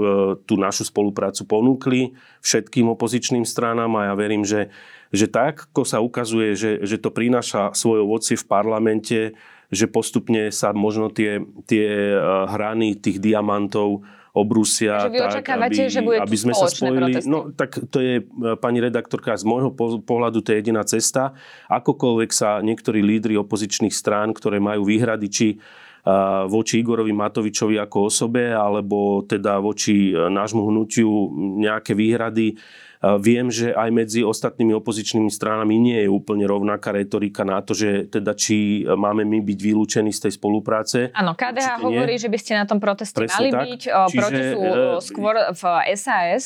tú 0.47 0.55
našu 0.55 0.87
spoluprácu 0.87 1.43
ponúkli 1.43 2.15
všetkým 2.45 2.87
opozičným 2.93 3.43
stranám 3.43 3.91
a 3.99 4.13
ja 4.13 4.15
verím, 4.15 4.47
že, 4.47 4.71
že 5.11 5.27
tak, 5.27 5.67
ako 5.75 5.83
sa 5.83 5.99
ukazuje, 5.99 6.55
že, 6.55 6.87
že 6.87 7.03
to 7.03 7.11
prináša 7.11 7.75
svoje 7.75 8.05
ovocie 8.05 8.37
v 8.39 8.47
parlamente, 8.47 9.19
že 9.71 9.91
postupne 9.91 10.51
sa 10.55 10.71
možno 10.71 11.11
tie, 11.11 11.43
tie 11.67 12.15
e, 12.15 12.19
hrany 12.51 12.95
tých 12.99 13.19
diamantov 13.19 14.07
obrusia. 14.37 15.09
Takže 15.09 15.17
vy 15.17 15.21
tak, 15.41 15.49
aby, 15.49 15.77
že 15.89 16.01
bude 16.05 16.21
aby 16.21 16.37
sme 16.37 16.53
sa 16.53 16.69
spojili. 16.69 17.17
Protesty. 17.17 17.31
No 17.33 17.39
tak 17.57 17.71
to 17.89 17.99
je, 18.05 18.15
e, 18.21 18.55
pani 18.61 18.79
redaktorka, 18.85 19.33
z 19.35 19.49
môjho 19.49 19.73
pohľadu 20.05 20.45
to 20.45 20.53
je 20.53 20.61
jediná 20.61 20.85
cesta. 20.85 21.33
Akokoľvek 21.73 22.31
sa 22.31 22.61
niektorí 22.61 23.01
lídry 23.01 23.41
opozičných 23.41 23.97
strán, 23.97 24.37
ktoré 24.37 24.61
majú 24.61 24.85
výhrady, 24.85 25.27
či 25.33 25.47
e, 25.55 25.57
voči 26.47 26.85
Igorovi 26.85 27.17
Matovičovi 27.17 27.81
ako 27.81 28.13
osobe, 28.13 28.53
alebo 28.53 29.25
teda 29.25 29.59
voči 29.59 30.13
nášmu 30.13 30.69
hnutiu 30.69 31.33
nejaké 31.65 31.97
výhrady 31.97 32.61
Viem, 33.03 33.53
že 33.53 33.77
aj 33.77 33.91
medzi 33.93 34.21
ostatnými 34.25 34.73
opozičnými 34.77 35.29
stranami 35.29 35.77
nie 35.77 35.99
je 36.05 36.09
úplne 36.09 36.49
rovnaká 36.49 36.97
retorika 36.97 37.45
na 37.45 37.61
to, 37.61 37.77
že 37.77 38.09
teda 38.09 38.33
či 38.33 38.89
máme 38.89 39.23
my 39.29 39.45
byť 39.45 39.59
vylúčení 39.61 40.11
z 40.11 40.29
tej 40.29 40.33
spolupráce. 40.41 41.13
Áno, 41.13 41.37
KDH 41.37 41.85
hovorí, 41.85 42.17
nie. 42.17 42.23
že 42.23 42.33
by 42.33 42.39
ste 42.41 42.53
na 42.57 42.65
tom 42.65 42.81
proteste 42.81 43.21
Presne 43.21 43.37
mali 43.37 43.51
tak. 43.53 43.63
byť. 43.69 43.83
Čiže, 43.87 44.17
proti 44.17 44.43
sú 44.49 44.61
e, 44.63 44.75
skôr 45.05 45.35
v 45.53 45.63
SAS. 45.95 46.45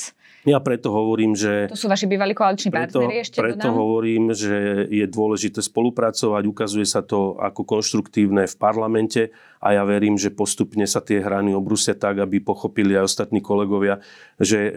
Ja 0.48 0.56
preto 0.56 0.88
hovorím, 0.88 1.36
že... 1.36 1.68
To 1.68 1.76
sú 1.76 1.86
vaši 1.86 2.08
bývalí 2.08 2.32
koaliční 2.32 2.72
partneri 2.72 3.20
ešte 3.20 3.44
Preto 3.44 3.60
dodám. 3.60 3.76
hovorím, 3.76 4.32
že 4.32 4.88
je 4.88 5.04
dôležité 5.04 5.60
spolupracovať. 5.60 6.42
Ukazuje 6.48 6.88
sa 6.88 7.04
to 7.04 7.36
ako 7.36 7.68
konštruktívne 7.68 8.48
v 8.48 8.54
parlamente 8.56 9.36
a 9.60 9.76
ja 9.76 9.84
verím, 9.84 10.16
že 10.16 10.32
postupne 10.32 10.88
sa 10.88 11.04
tie 11.04 11.20
hrany 11.20 11.52
obrusia 11.52 11.92
tak, 11.92 12.16
aby 12.24 12.40
pochopili 12.40 12.96
aj 12.96 13.12
ostatní 13.12 13.44
kolegovia, 13.44 14.00
že 14.40 14.56
e, 14.56 14.72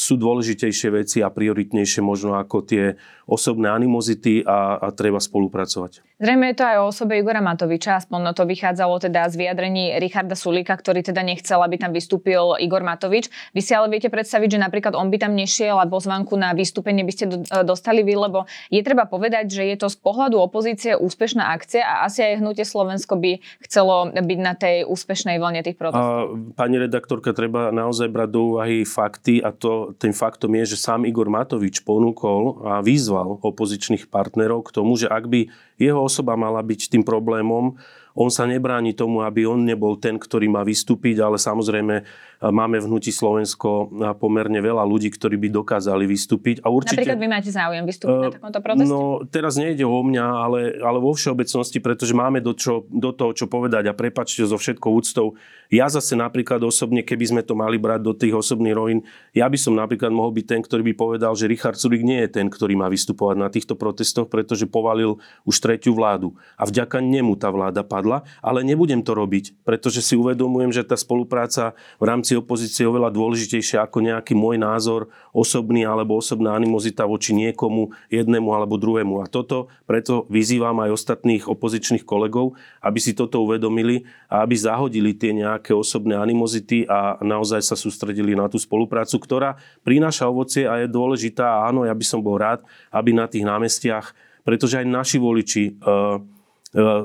sú 0.00 0.16
dôležitejšie 0.16 0.88
veci 0.96 1.18
a 1.20 1.28
prioritnejšie 1.28 2.00
možno 2.00 2.40
ako 2.40 2.64
tie 2.64 2.96
osobné 3.28 3.68
animozity 3.68 4.40
a, 4.48 4.80
a 4.80 4.88
treba 4.96 5.20
spolupracovať. 5.20 6.07
Zrejme 6.18 6.50
je 6.50 6.58
to 6.58 6.66
aj 6.66 6.76
o 6.82 6.90
osobe 6.90 7.14
Igora 7.14 7.38
Matoviča, 7.38 8.02
aspoň 8.02 8.34
to 8.34 8.42
vychádzalo 8.42 8.98
teda 8.98 9.30
z 9.30 9.38
vyjadrení 9.38 10.02
Richarda 10.02 10.34
Sulíka, 10.34 10.74
ktorý 10.74 11.06
teda 11.06 11.22
nechcel, 11.22 11.62
aby 11.62 11.78
tam 11.78 11.94
vystúpil 11.94 12.58
Igor 12.58 12.82
Matovič. 12.82 13.30
Vy 13.54 13.62
si 13.62 13.70
ale 13.70 13.86
viete 13.86 14.10
predstaviť, 14.10 14.58
že 14.58 14.58
napríklad 14.58 14.98
on 14.98 15.14
by 15.14 15.18
tam 15.22 15.38
nešiel 15.38 15.78
a 15.78 15.86
pozvanku 15.86 16.34
na 16.34 16.58
vystúpenie 16.58 17.06
by 17.06 17.12
ste 17.14 17.24
e, 17.30 17.62
dostali 17.62 18.02
vy, 18.02 18.18
lebo 18.18 18.50
je 18.66 18.82
treba 18.82 19.06
povedať, 19.06 19.46
že 19.46 19.62
je 19.70 19.76
to 19.78 19.86
z 19.86 19.94
pohľadu 20.02 20.42
opozície 20.42 20.98
úspešná 20.98 21.54
akcia 21.54 21.86
a 21.86 22.10
asi 22.10 22.26
aj 22.26 22.42
hnutie 22.42 22.66
Slovensko 22.66 23.14
by 23.14 23.38
chcelo 23.62 24.10
byť 24.10 24.38
na 24.42 24.58
tej 24.58 24.90
úspešnej 24.90 25.38
vlne 25.38 25.62
tých 25.62 25.78
protestov? 25.78 26.34
Pani 26.58 26.82
redaktorka, 26.82 27.30
treba 27.30 27.70
naozaj 27.70 28.10
brať 28.10 28.28
do 28.34 28.40
úvahy 28.58 28.82
fakty 28.82 29.38
a 29.38 29.54
to, 29.54 29.94
tým 29.94 30.10
faktom 30.10 30.50
je, 30.58 30.74
že 30.74 30.82
sám 30.82 31.06
Igor 31.06 31.30
Matovič 31.30 31.86
ponúkol 31.86 32.66
a 32.66 32.82
vyzval 32.82 33.38
opozičných 33.38 34.10
partnerov 34.10 34.66
k 34.66 34.82
tomu, 34.82 34.98
že 34.98 35.06
ak 35.06 35.30
by 35.30 35.67
jeho 35.78 36.02
osoba 36.02 36.34
mala 36.34 36.60
byť 36.60 36.90
tým 36.90 37.06
problémom, 37.06 37.78
on 38.18 38.34
sa 38.34 38.50
nebráni 38.50 38.98
tomu, 38.98 39.22
aby 39.22 39.46
on 39.46 39.62
nebol 39.62 39.94
ten, 39.94 40.18
ktorý 40.18 40.50
má 40.50 40.66
vystúpiť, 40.66 41.22
ale 41.22 41.38
samozrejme 41.38 42.02
máme 42.42 42.78
v 42.78 42.86
Hnutí 42.86 43.10
Slovensko 43.14 43.90
pomerne 44.18 44.62
veľa 44.62 44.86
ľudí, 44.86 45.10
ktorí 45.10 45.34
by 45.38 45.48
dokázali 45.54 46.06
vystúpiť. 46.06 46.62
A 46.62 46.70
určite, 46.70 47.02
Napríklad 47.02 47.18
vy 47.18 47.28
máte 47.30 47.50
záujem 47.50 47.82
vystúpiť 47.82 48.18
uh, 48.18 48.26
na 48.26 48.34
takomto 48.34 48.58
proteste? 48.62 48.90
No, 48.90 49.22
teraz 49.26 49.58
nejde 49.58 49.82
o 49.82 49.98
mňa, 50.02 50.26
ale, 50.26 50.60
ale 50.78 50.98
vo 51.02 51.14
všeobecnosti, 51.14 51.82
pretože 51.82 52.14
máme 52.14 52.38
do, 52.38 52.54
čo, 52.54 52.86
do 52.90 53.10
toho, 53.10 53.34
čo 53.34 53.50
povedať 53.50 53.90
a 53.90 53.94
prepačte 53.94 54.46
so 54.46 54.54
všetkou 54.54 54.90
úctou. 54.90 55.34
Ja 55.68 55.90
zase 55.90 56.14
napríklad 56.14 56.62
osobne, 56.62 57.02
keby 57.02 57.24
sme 57.26 57.42
to 57.42 57.58
mali 57.58 57.74
brať 57.76 58.00
do 58.06 58.14
tých 58.14 58.34
osobných 58.38 58.74
rovín, 58.74 59.02
ja 59.34 59.50
by 59.50 59.58
som 59.58 59.74
napríklad 59.74 60.14
mohol 60.14 60.32
byť 60.32 60.46
ten, 60.46 60.60
ktorý 60.62 60.82
by 60.90 60.94
povedal, 60.94 61.34
že 61.34 61.50
Richard 61.50 61.76
Sulik 61.76 62.06
nie 62.06 62.22
je 62.24 62.40
ten, 62.40 62.46
ktorý 62.46 62.78
má 62.78 62.86
vystupovať 62.86 63.36
na 63.36 63.50
týchto 63.50 63.74
protestoch, 63.76 64.30
pretože 64.30 64.64
povalil 64.64 65.20
už 65.42 65.58
tretiu 65.60 65.92
vládu. 65.92 66.38
A 66.54 66.64
vďaka 66.64 67.02
nemu 67.04 67.34
tá 67.36 67.52
vláda 67.52 67.84
padla, 67.84 68.07
ale 68.40 68.64
nebudem 68.64 69.04
to 69.04 69.12
robiť, 69.12 69.62
pretože 69.62 70.00
si 70.00 70.16
uvedomujem, 70.16 70.72
že 70.72 70.86
tá 70.88 70.96
spolupráca 70.96 71.76
v 72.00 72.04
rámci 72.08 72.34
opozície 72.34 72.82
je 72.84 72.90
oveľa 72.90 73.12
dôležitejšie 73.12 73.78
ako 73.82 74.00
nejaký 74.00 74.32
môj 74.32 74.56
názor 74.56 75.12
osobný 75.36 75.84
alebo 75.84 76.16
osobná 76.18 76.56
animozita 76.56 77.04
voči 77.04 77.36
niekomu, 77.36 77.92
jednému 78.08 78.48
alebo 78.50 78.80
druhému. 78.80 79.20
A 79.22 79.30
toto 79.30 79.68
preto 79.84 80.24
vyzývam 80.32 80.78
aj 80.82 80.94
ostatných 80.94 81.44
opozičných 81.46 82.02
kolegov, 82.02 82.56
aby 82.80 82.98
si 82.98 83.12
toto 83.12 83.44
uvedomili 83.44 84.08
a 84.32 84.42
aby 84.44 84.54
zahodili 84.56 85.12
tie 85.14 85.36
nejaké 85.36 85.76
osobné 85.76 86.16
animozity 86.16 86.88
a 86.88 87.20
naozaj 87.20 87.60
sa 87.62 87.76
sústredili 87.76 88.32
na 88.32 88.46
tú 88.48 88.56
spoluprácu, 88.56 89.18
ktorá 89.20 89.60
prináša 89.82 90.30
ovocie 90.30 90.64
a 90.64 90.80
je 90.82 90.88
dôležitá. 90.88 91.44
A 91.44 91.70
áno, 91.70 91.84
ja 91.84 91.94
by 91.94 92.04
som 92.06 92.20
bol 92.22 92.38
rád, 92.38 92.64
aby 92.88 93.12
na 93.12 93.26
tých 93.26 93.44
námestiach, 93.44 94.14
pretože 94.46 94.80
aj 94.80 94.86
naši 94.88 95.18
voliči 95.20 95.76
uh, 95.82 96.22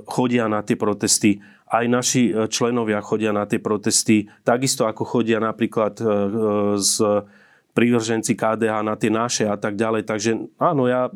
chodia 0.05 0.51
na 0.51 0.61
tie 0.61 0.75
protesty. 0.75 1.39
Aj 1.73 1.85
naši 1.87 2.29
e, 2.29 2.45
členovia 2.51 3.01
chodia 3.01 3.33
na 3.33 3.49
tie 3.49 3.57
protesty, 3.57 4.29
takisto 4.45 4.85
ako 4.85 5.07
chodia 5.07 5.41
napríklad 5.41 5.97
e, 5.97 6.05
e, 6.05 6.09
z 6.77 6.93
prívrženci 7.73 8.37
KDH 8.37 8.85
na 8.85 8.93
tie 8.93 9.09
naše 9.09 9.49
a 9.49 9.57
tak 9.57 9.73
ďalej. 9.73 10.05
Takže 10.05 10.31
áno, 10.61 10.85
ja 10.85 11.09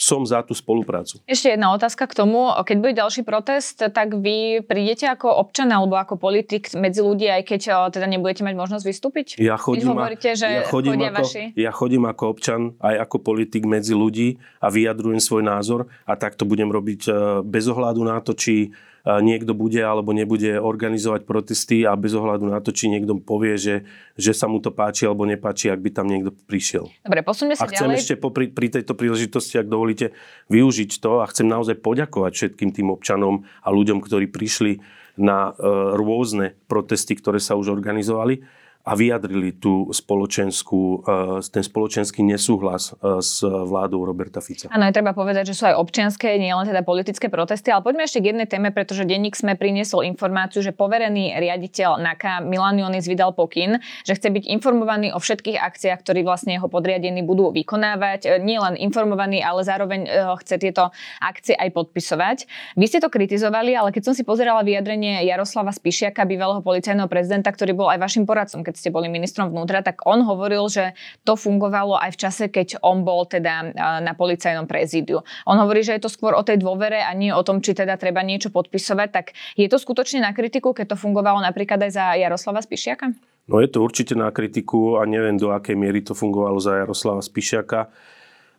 som 0.00 0.24
za 0.24 0.40
tú 0.42 0.56
spoluprácu. 0.56 1.20
Ešte 1.28 1.52
jedna 1.52 1.70
otázka 1.76 2.08
k 2.08 2.16
tomu. 2.16 2.48
Keď 2.48 2.76
bude 2.80 2.94
ďalší 2.96 3.22
protest, 3.22 3.78
tak 3.78 4.16
vy 4.16 4.64
prídete 4.64 5.06
ako 5.06 5.30
občan 5.30 5.68
alebo 5.70 6.00
ako 6.00 6.16
politik 6.18 6.72
medzi 6.74 7.04
ľudí, 7.04 7.28
aj 7.28 7.44
keď 7.44 7.60
teda 7.92 8.08
nebudete 8.08 8.42
mať 8.42 8.56
možnosť 8.56 8.84
vystúpiť? 8.88 9.26
Ja 9.38 9.60
chodím, 9.60 9.92
hovoríte, 9.92 10.32
že 10.32 10.48
ja 10.48 10.64
chodím, 10.66 10.96
ako, 10.96 11.22
vaši? 11.22 11.44
ja 11.54 11.70
chodím 11.70 12.04
ako 12.08 12.22
občan, 12.24 12.60
aj 12.80 13.06
ako 13.06 13.16
politik 13.20 13.62
medzi 13.68 13.92
ľudí 13.92 14.40
a 14.58 14.72
vyjadrujem 14.72 15.20
svoj 15.20 15.44
názor 15.44 15.92
a 16.08 16.16
tak 16.16 16.34
to 16.34 16.48
budem 16.48 16.72
robiť 16.72 17.12
bez 17.44 17.68
ohľadu 17.68 18.00
na 18.02 18.18
to, 18.24 18.32
či 18.32 18.72
niekto 19.02 19.52
bude 19.52 19.82
alebo 19.82 20.14
nebude 20.14 20.62
organizovať 20.62 21.26
protesty 21.26 21.82
a 21.82 21.98
bez 21.98 22.14
ohľadu 22.14 22.46
na 22.46 22.62
to, 22.62 22.70
či 22.70 22.86
niekto 22.86 23.18
povie, 23.18 23.58
že, 23.58 23.82
že 24.14 24.30
sa 24.30 24.46
mu 24.46 24.62
to 24.62 24.70
páči 24.70 25.10
alebo 25.10 25.26
nepáči, 25.26 25.74
ak 25.74 25.82
by 25.82 25.90
tam 25.90 26.06
niekto 26.06 26.30
prišiel. 26.46 26.86
Dobre, 27.02 27.26
posuňme 27.26 27.58
sa 27.58 27.66
A 27.66 27.70
chcem 27.70 27.90
ďalej. 27.90 27.98
ešte 27.98 28.14
popri, 28.14 28.46
pri 28.46 28.70
tejto 28.70 28.94
príležitosti, 28.94 29.58
ak 29.58 29.66
dovolíte, 29.66 30.14
využiť 30.54 31.02
to 31.02 31.18
a 31.22 31.26
chcem 31.26 31.50
naozaj 31.50 31.82
poďakovať 31.82 32.32
všetkým 32.32 32.70
tým 32.70 32.94
občanom 32.94 33.42
a 33.66 33.68
ľuďom, 33.74 33.98
ktorí 33.98 34.30
prišli 34.30 34.78
na 35.18 35.52
e, 35.52 35.68
rôzne 35.98 36.56
protesty, 36.70 37.18
ktoré 37.18 37.42
sa 37.42 37.58
už 37.58 37.68
organizovali 37.74 38.61
a 38.82 38.98
vyjadrili 38.98 39.54
tú 39.54 39.86
spoločenskú, 39.94 41.06
e, 41.06 41.46
ten 41.46 41.62
spoločenský 41.62 42.26
nesúhlas 42.26 42.90
e, 42.98 43.22
s 43.22 43.46
vládou 43.46 44.02
Roberta 44.02 44.42
Fica. 44.42 44.66
Áno, 44.74 44.90
je 44.90 44.94
treba 44.94 45.14
povedať, 45.14 45.54
že 45.54 45.54
sú 45.54 45.70
aj 45.70 45.78
občianské, 45.78 46.34
nie 46.34 46.50
len 46.50 46.66
teda 46.66 46.82
politické 46.82 47.30
protesty, 47.30 47.70
ale 47.70 47.86
poďme 47.86 48.10
ešte 48.10 48.18
k 48.18 48.34
jednej 48.34 48.50
téme, 48.50 48.74
pretože 48.74 49.06
denník 49.06 49.38
sme 49.38 49.54
priniesol 49.54 50.02
informáciu, 50.02 50.66
že 50.66 50.74
poverený 50.74 51.38
riaditeľ 51.38 52.02
NAKA 52.02 52.42
Milan 52.42 52.82
Jonis 52.82 53.06
vydal 53.06 53.30
pokyn, 53.38 53.78
že 54.02 54.18
chce 54.18 54.34
byť 54.34 54.50
informovaný 54.50 55.14
o 55.14 55.22
všetkých 55.22 55.62
akciách, 55.62 56.02
ktoré 56.02 56.26
vlastne 56.26 56.58
jeho 56.58 56.66
podriadení 56.66 57.22
budú 57.22 57.54
vykonávať. 57.54 58.26
E, 58.26 58.28
nie 58.42 58.58
len 58.58 58.74
informovaný, 58.74 59.46
ale 59.46 59.62
zároveň 59.62 60.10
chce 60.42 60.58
tieto 60.58 60.90
akcie 61.22 61.54
aj 61.54 61.70
podpisovať. 61.70 62.50
Vy 62.74 62.86
ste 62.90 62.98
to 62.98 63.06
kritizovali, 63.06 63.78
ale 63.78 63.94
keď 63.94 64.10
som 64.10 64.14
si 64.18 64.26
pozerala 64.26 64.66
vyjadrenie 64.66 65.22
Jaroslava 65.22 65.70
Spišiaka, 65.70 66.26
bývalého 66.26 66.66
policajného 66.66 67.06
prezidenta, 67.06 67.54
ktorý 67.54 67.78
bol 67.78 67.86
aj 67.86 68.02
vašim 68.02 68.26
poradcom, 68.26 68.66
keď 68.72 68.80
ste 68.80 68.88
boli 68.88 69.12
ministrom 69.12 69.52
vnútra, 69.52 69.84
tak 69.84 70.08
on 70.08 70.24
hovoril, 70.24 70.64
že 70.72 70.96
to 71.28 71.36
fungovalo 71.36 72.00
aj 72.00 72.16
v 72.16 72.20
čase, 72.24 72.44
keď 72.48 72.80
on 72.80 73.04
bol 73.04 73.28
teda 73.28 73.76
na 74.00 74.16
policajnom 74.16 74.64
prezídiu. 74.64 75.20
On 75.44 75.60
hovorí, 75.60 75.84
že 75.84 76.00
je 76.00 76.08
to 76.08 76.08
skôr 76.08 76.32
o 76.32 76.40
tej 76.40 76.56
dôvere 76.56 77.04
a 77.04 77.12
nie 77.12 77.28
o 77.28 77.44
tom, 77.44 77.60
či 77.60 77.76
teda 77.76 78.00
treba 78.00 78.24
niečo 78.24 78.48
podpisovať. 78.48 79.08
Tak 79.12 79.36
je 79.60 79.68
to 79.68 79.76
skutočne 79.76 80.24
na 80.24 80.32
kritiku, 80.32 80.72
keď 80.72 80.96
to 80.96 80.96
fungovalo 80.96 81.44
napríklad 81.44 81.84
aj 81.84 81.92
za 81.92 82.04
Jaroslava 82.16 82.64
Spišiaka? 82.64 83.12
No 83.52 83.60
je 83.60 83.68
to 83.68 83.84
určite 83.84 84.16
na 84.16 84.32
kritiku 84.32 84.96
a 84.96 85.04
neviem 85.04 85.36
do 85.36 85.52
akej 85.52 85.76
miery 85.76 86.00
to 86.00 86.16
fungovalo 86.16 86.56
za 86.56 86.80
Jaroslava 86.80 87.20
Spišiaka. 87.20 87.92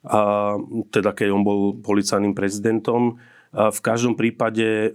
A, 0.06 0.22
teda 0.94 1.18
keď 1.18 1.34
on 1.34 1.42
bol 1.42 1.74
policajným 1.82 2.38
prezidentom. 2.38 3.18
V 3.54 3.80
každom 3.86 4.18
prípade 4.18 4.66
e, 4.66 4.90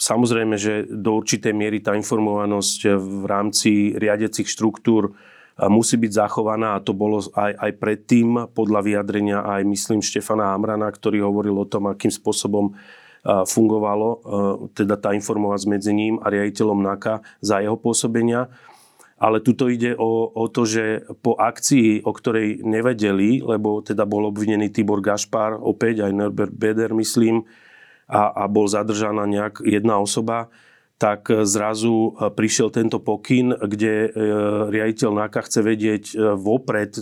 samozrejme, 0.00 0.56
že 0.56 0.88
do 0.88 1.20
určitej 1.20 1.52
miery 1.52 1.84
tá 1.84 1.92
informovanosť 1.92 2.96
v 2.96 3.22
rámci 3.28 3.92
riadiacich 3.92 4.48
štruktúr 4.48 5.12
e, 5.12 5.68
musí 5.68 6.00
byť 6.00 6.08
zachovaná 6.08 6.80
a 6.80 6.84
to 6.84 6.96
bolo 6.96 7.20
aj, 7.20 7.52
aj 7.60 7.72
predtým 7.76 8.56
podľa 8.56 8.80
vyjadrenia 8.88 9.44
aj 9.44 9.68
myslím 9.68 10.00
Štefana 10.00 10.56
Amrana, 10.56 10.88
ktorý 10.88 11.28
hovoril 11.28 11.60
o 11.60 11.68
tom, 11.68 11.92
akým 11.92 12.08
spôsobom 12.08 12.72
e, 12.72 12.74
fungovalo 13.44 14.08
teda 14.72 14.96
tá 14.96 15.12
informovanosť 15.12 15.68
medzi 15.68 15.92
ním 15.92 16.16
a 16.24 16.32
riaditeľom 16.32 16.80
NAKA 16.80 17.20
za 17.44 17.60
jeho 17.60 17.76
pôsobenia. 17.76 18.48
Ale 19.20 19.44
tuto 19.44 19.68
ide 19.68 19.92
o, 19.92 20.32
o 20.32 20.48
to, 20.48 20.64
že 20.64 21.04
po 21.20 21.36
akcii, 21.36 22.00
o 22.08 22.16
ktorej 22.16 22.64
nevedeli, 22.64 23.44
lebo 23.44 23.84
teda 23.84 24.08
bol 24.08 24.32
obvinený 24.32 24.72
Tibor 24.72 25.04
Gašpar, 25.04 25.60
opäť 25.60 26.08
aj 26.08 26.16
Norbert 26.16 26.56
Beder, 26.56 26.96
myslím, 26.96 27.44
a, 28.10 28.34
a 28.34 28.44
bol 28.50 28.66
zadržaná 28.66 29.22
nejak 29.30 29.62
jedna 29.62 30.02
osoba, 30.02 30.50
tak 31.00 31.32
zrazu 31.48 32.12
e, 32.12 32.28
prišiel 32.28 32.68
tento 32.68 33.00
pokyn, 33.00 33.56
kde 33.56 33.94
e, 34.04 34.08
riaditeľ 34.68 35.10
NAKA 35.16 35.40
chce 35.48 35.60
vedieť 35.64 36.04
e, 36.12 36.14
vopred, 36.36 36.92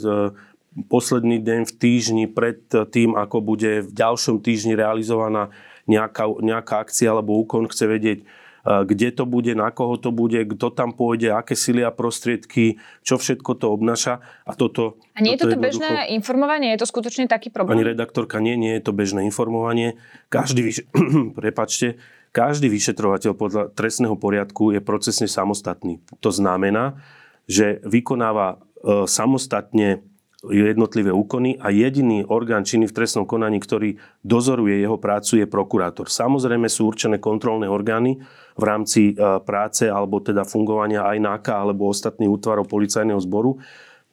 posledný 0.87 1.43
deň 1.43 1.61
v 1.67 1.73
týždni 1.75 2.25
pred 2.31 2.63
tým, 2.71 3.19
ako 3.19 3.43
bude 3.43 3.83
v 3.83 3.91
ďalšom 3.91 4.39
týždni 4.39 4.79
realizovaná 4.79 5.51
nejaká, 5.91 6.31
nejaká 6.39 6.87
akcia 6.87 7.11
alebo 7.11 7.41
úkon, 7.43 7.67
chce 7.67 7.85
vedieť, 7.91 8.19
kde 8.65 9.09
to 9.15 9.25
bude, 9.25 9.53
na 9.55 9.71
koho 9.71 9.97
to 9.97 10.11
bude, 10.11 10.39
kto 10.55 10.69
tam 10.75 10.93
pôjde, 10.93 11.31
aké 11.35 11.55
sily 11.55 11.85
a 11.85 11.95
prostriedky, 11.95 12.81
čo 13.07 13.17
všetko 13.17 13.55
to 13.59 13.67
obnáša. 13.71 14.21
A, 14.45 14.53
toto, 14.55 14.99
a 15.15 15.23
nie 15.23 15.39
je 15.39 15.47
toto 15.47 15.59
bežné 15.59 16.11
informovanie? 16.15 16.75
Je 16.75 16.81
to 16.83 16.89
skutočne 16.89 17.31
taký 17.31 17.49
problém? 17.49 17.79
Pani 17.79 17.87
redaktorka, 17.95 18.43
nie, 18.43 18.59
nie 18.59 18.77
je 18.79 18.83
to 18.85 18.93
bežné 18.93 19.25
informovanie. 19.25 19.97
Každý, 20.29 20.61
vyš... 20.65 20.79
prepačte, 21.41 22.01
každý 22.35 22.69
vyšetrovateľ 22.69 23.33
podľa 23.35 23.63
trestného 23.73 24.15
poriadku 24.15 24.77
je 24.77 24.81
procesne 24.85 25.27
samostatný. 25.27 26.05
To 26.21 26.29
znamená, 26.29 27.01
že 27.49 27.81
vykonáva 27.89 28.61
e, 28.85 29.09
samostatne 29.09 30.05
jednotlivé 30.47 31.11
úkony 31.11 31.59
a 31.59 31.75
jediný 31.75 32.23
orgán 32.31 32.63
činný 32.63 32.87
v 32.87 32.95
trestnom 32.95 33.27
konaní, 33.27 33.59
ktorý 33.59 33.99
dozoruje 34.23 34.79
jeho 34.79 34.95
prácu, 34.95 35.43
je 35.43 35.47
prokurátor. 35.51 36.07
Samozrejme 36.07 36.71
sú 36.71 36.87
určené 36.87 37.19
kontrolné 37.19 37.67
orgány 37.67 38.23
v 38.55 38.63
rámci 38.63 39.19
e, 39.19 39.43
práce 39.43 39.91
alebo 39.91 40.23
teda 40.23 40.47
fungovania 40.47 41.03
aj 41.11 41.19
NAKA 41.19 41.55
alebo 41.59 41.91
ostatných 41.91 42.31
útvarov 42.31 42.71
policajného 42.71 43.19
zboru. 43.19 43.59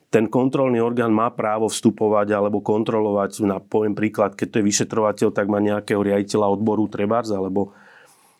Ten 0.10 0.26
kontrolný 0.26 0.82
orgán 0.82 1.14
má 1.14 1.30
právo 1.30 1.70
vstupovať 1.70 2.34
alebo 2.34 2.58
kontrolovať, 2.64 3.46
na 3.46 3.62
poviem 3.62 3.94
príklad, 3.94 4.34
keď 4.34 4.48
to 4.50 4.58
je 4.62 4.68
vyšetrovateľ, 4.72 5.28
tak 5.30 5.46
má 5.46 5.62
nejakého 5.62 6.02
riaditeľa 6.02 6.58
odboru 6.58 6.90
trebárs 6.90 7.30
alebo 7.30 7.78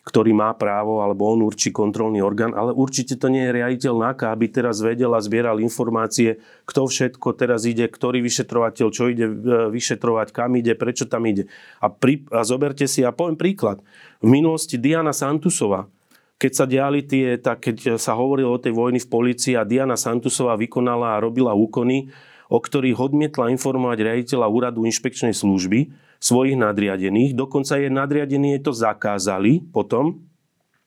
ktorý 0.06 0.30
má 0.38 0.54
právo, 0.54 1.02
alebo 1.02 1.26
on 1.26 1.42
určí 1.42 1.74
kontrolný 1.74 2.22
orgán, 2.22 2.54
ale 2.54 2.70
určite 2.70 3.18
to 3.18 3.26
nie 3.26 3.42
je 3.42 3.58
riaditeľ 3.58 3.94
NAKA, 4.06 4.30
aby 4.30 4.46
teraz 4.46 4.78
vedel 4.78 5.10
a 5.10 5.18
zbieral 5.18 5.58
informácie, 5.58 6.38
kto 6.62 6.86
všetko 6.86 7.34
teraz 7.34 7.66
ide, 7.66 7.90
ktorý 7.90 8.22
vyšetrovateľ, 8.22 8.86
čo 8.94 9.10
ide 9.10 9.26
e, 9.26 9.34
vyšetrovať, 9.66 10.30
kam 10.30 10.54
ide, 10.54 10.78
prečo 10.78 11.10
tam 11.10 11.26
ide. 11.26 11.50
A, 11.82 11.90
pri, 11.90 12.22
a 12.30 12.46
zoberte 12.46 12.86
si, 12.86 13.02
a 13.02 13.10
poviem 13.10 13.34
príklad. 13.34 13.82
V 14.22 14.30
minulosti 14.30 14.78
Diana 14.78 15.10
Santusova, 15.10 15.90
keď 16.38 16.52
sa 16.54 16.70
diali 16.70 17.02
tie, 17.02 17.34
tak 17.42 17.66
keď 17.66 17.98
sa 17.98 18.14
hovorilo 18.14 18.54
o 18.54 18.62
tej 18.62 18.78
vojny 18.78 19.02
v 19.02 19.10
policii 19.10 19.58
a 19.58 19.66
Diana 19.66 19.98
Santusová 19.98 20.54
vykonala 20.54 21.18
a 21.18 21.22
robila 21.26 21.50
úkony, 21.50 22.14
o 22.46 22.62
ktorých 22.62 23.02
odmietla 23.02 23.50
informovať 23.50 23.98
riaditeľa 24.06 24.46
úradu 24.46 24.86
inšpekčnej 24.86 25.34
služby, 25.34 26.05
svojich 26.20 26.56
nadriadených. 26.58 27.36
Dokonca 27.36 27.78
je 27.80 27.88
nadriadení 27.92 28.58
to 28.62 28.72
zakázali 28.72 29.62
potom. 29.70 30.26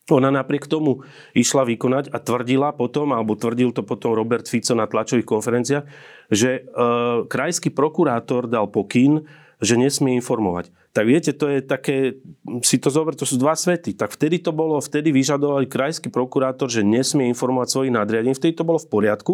Ona 0.10 0.34
napriek 0.34 0.66
tomu 0.66 1.06
išla 1.38 1.70
vykonať 1.70 2.10
a 2.10 2.18
tvrdila 2.18 2.74
potom, 2.74 3.14
alebo 3.14 3.38
tvrdil 3.38 3.70
to 3.70 3.86
potom 3.86 4.18
Robert 4.18 4.50
Fico 4.50 4.74
na 4.74 4.90
tlačových 4.90 5.28
konferenciách, 5.30 5.86
že 6.34 6.50
e, 6.50 6.62
krajský 7.30 7.70
prokurátor 7.70 8.50
dal 8.50 8.66
pokyn, 8.74 9.30
že 9.60 9.76
nesmie 9.76 10.18
informovať. 10.18 10.72
Tak 10.96 11.06
viete, 11.06 11.32
to 11.36 11.52
je 11.52 11.60
také, 11.62 12.18
si 12.66 12.82
to 12.82 12.90
zober, 12.90 13.14
to 13.14 13.28
sú 13.28 13.38
dva 13.38 13.54
svety. 13.54 13.94
Tak 13.94 14.16
vtedy 14.16 14.42
to 14.42 14.56
bolo, 14.56 14.80
vtedy 14.82 15.14
vyžadovali 15.14 15.70
krajský 15.70 16.10
prokurátor, 16.10 16.72
že 16.72 16.82
nesmie 16.82 17.30
informovať 17.30 17.68
svojich 17.70 17.94
nadriadených, 17.94 18.40
vtedy 18.40 18.58
to 18.58 18.66
bolo 18.66 18.82
v 18.82 18.90
poriadku. 18.90 19.34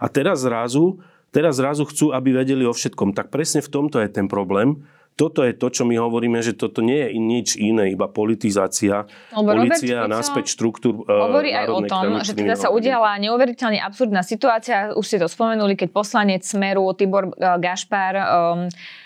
A 0.00 0.10
teraz 0.10 0.42
zrazu, 0.42 0.98
teraz 1.30 1.60
zrazu 1.60 1.86
chcú, 1.86 2.10
aby 2.10 2.34
vedeli 2.34 2.66
o 2.66 2.74
všetkom. 2.74 3.14
Tak 3.14 3.30
presne 3.30 3.62
v 3.62 3.70
tomto 3.70 4.00
je 4.02 4.08
ten 4.10 4.26
problém, 4.26 4.82
toto 5.16 5.40
je 5.40 5.56
to, 5.56 5.72
čo 5.72 5.88
my 5.88 5.96
hovoríme, 5.96 6.44
že 6.44 6.52
toto 6.52 6.84
nie 6.84 7.00
je 7.00 7.08
nič 7.16 7.48
iné, 7.56 7.96
iba 7.96 8.04
politizácia. 8.04 9.08
Lebo 9.32 9.64
Polícia 9.64 10.04
a 10.04 10.06
náspäť 10.06 10.52
štruktúr 10.52 11.08
uh, 11.08 11.32
Hovorí 11.32 11.56
aj 11.56 11.66
o 11.72 11.80
tom, 11.88 12.20
že 12.20 12.36
teda 12.36 12.52
sa 12.52 12.68
udiala 12.68 13.16
neuveriteľne 13.24 13.80
absurdná 13.80 14.20
situácia. 14.20 14.92
Už 14.92 15.08
ste 15.08 15.16
to 15.16 15.26
spomenuli, 15.26 15.72
keď 15.72 15.88
poslanec 15.88 16.44
Smeru 16.44 16.84
Tibor 16.92 17.32
uh, 17.32 17.56
Gašpar 17.56 18.14
um, 18.20 18.68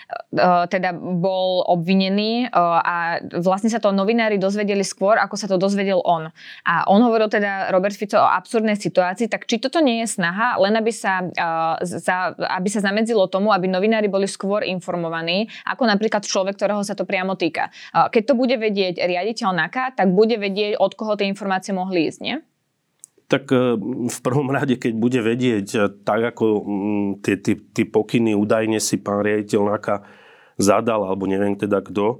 teda 0.67 0.95
bol 0.95 1.63
obvinený 1.67 2.47
e, 2.47 2.55
a 2.55 3.19
vlastne 3.43 3.67
sa 3.67 3.83
to 3.83 3.91
novinári 3.91 4.39
dozvedeli 4.39 4.83
skôr, 4.83 5.19
ako 5.19 5.35
sa 5.35 5.47
to 5.47 5.59
dozvedel 5.59 5.99
on. 6.07 6.31
A 6.63 6.87
on 6.87 7.03
hovoril 7.03 7.27
teda 7.27 7.71
Robert 7.71 7.95
Fico 7.95 8.15
o 8.15 8.31
absurdnej 8.31 8.79
situácii, 8.79 9.27
tak 9.27 9.43
či 9.47 9.59
toto 9.59 9.83
nie 9.83 10.03
je 10.03 10.15
snaha, 10.19 10.55
len 10.63 10.75
aby 10.79 10.91
sa, 10.91 11.23
e, 11.23 11.99
aby 12.47 12.69
sa 12.71 12.79
zamedzilo 12.79 13.27
tomu, 13.27 13.51
aby 13.51 13.67
novinári 13.67 14.07
boli 14.07 14.27
skôr 14.27 14.63
informovaní, 14.63 15.51
ako 15.67 15.83
napríklad 15.87 16.23
človek, 16.23 16.55
ktorého 16.55 16.83
sa 16.83 16.95
to 16.95 17.03
priamo 17.03 17.35
týka. 17.35 17.73
Keď 17.91 18.23
to 18.23 18.33
bude 18.33 18.55
vedieť 18.55 19.03
riaditeľ 19.03 19.49
NAKA, 19.51 19.99
tak 19.99 20.13
bude 20.15 20.39
vedieť, 20.39 20.79
od 20.79 20.93
koho 20.95 21.19
tie 21.19 21.27
informácie 21.27 21.75
mohli 21.75 22.07
ísť, 22.07 22.19
nie? 22.23 22.35
Tak 23.31 23.47
e, 23.55 23.79
v 24.11 24.19
prvom 24.19 24.51
rade, 24.51 24.75
keď 24.75 24.91
bude 24.91 25.23
vedieť, 25.23 25.67
e, 25.71 25.79
tak 26.03 26.35
ako 26.35 26.45
mm, 26.59 27.09
tie, 27.23 27.39
tie, 27.39 27.55
tie 27.55 27.85
pokyny 27.87 28.35
údajne 28.35 28.83
si 28.83 28.99
pán 28.99 29.23
riaditeľ 29.23 29.71
NAKA 29.71 30.03
zadal, 30.59 31.07
alebo 31.07 31.31
neviem 31.31 31.55
teda 31.55 31.79
kto, 31.79 32.19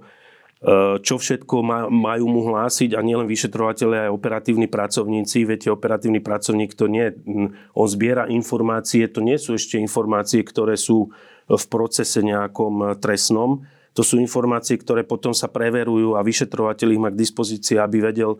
e, 0.63 1.03
čo 1.03 1.19
všetko 1.19 1.59
majú 1.91 2.25
mu 2.31 2.41
hlásiť 2.47 2.95
a 2.95 3.03
nielen 3.03 3.27
vyšetrovateľe, 3.27 4.07
aj 4.07 4.15
operatívni 4.15 4.71
pracovníci. 4.71 5.43
Viete, 5.43 5.67
operatívny 5.67 6.23
pracovník 6.23 6.79
to 6.79 6.87
nie, 6.87 7.11
mm, 7.11 7.75
on 7.75 7.87
zbiera 7.91 8.31
informácie, 8.31 9.03
to 9.11 9.19
nie 9.19 9.35
sú 9.35 9.59
ešte 9.59 9.75
informácie, 9.75 10.39
ktoré 10.47 10.79
sú 10.79 11.11
v 11.51 11.65
procese 11.67 12.23
nejakom 12.23 12.95
trestnom, 13.03 13.67
to 13.91 14.07
sú 14.07 14.15
informácie, 14.23 14.79
ktoré 14.79 15.03
potom 15.03 15.35
sa 15.35 15.51
preverujú 15.51 16.15
a 16.15 16.23
vyšetrovateľ 16.23 16.87
ich 16.95 17.01
má 17.01 17.09
k 17.11 17.19
dispozícii, 17.19 17.75
aby 17.75 17.99
vedel 17.99 18.39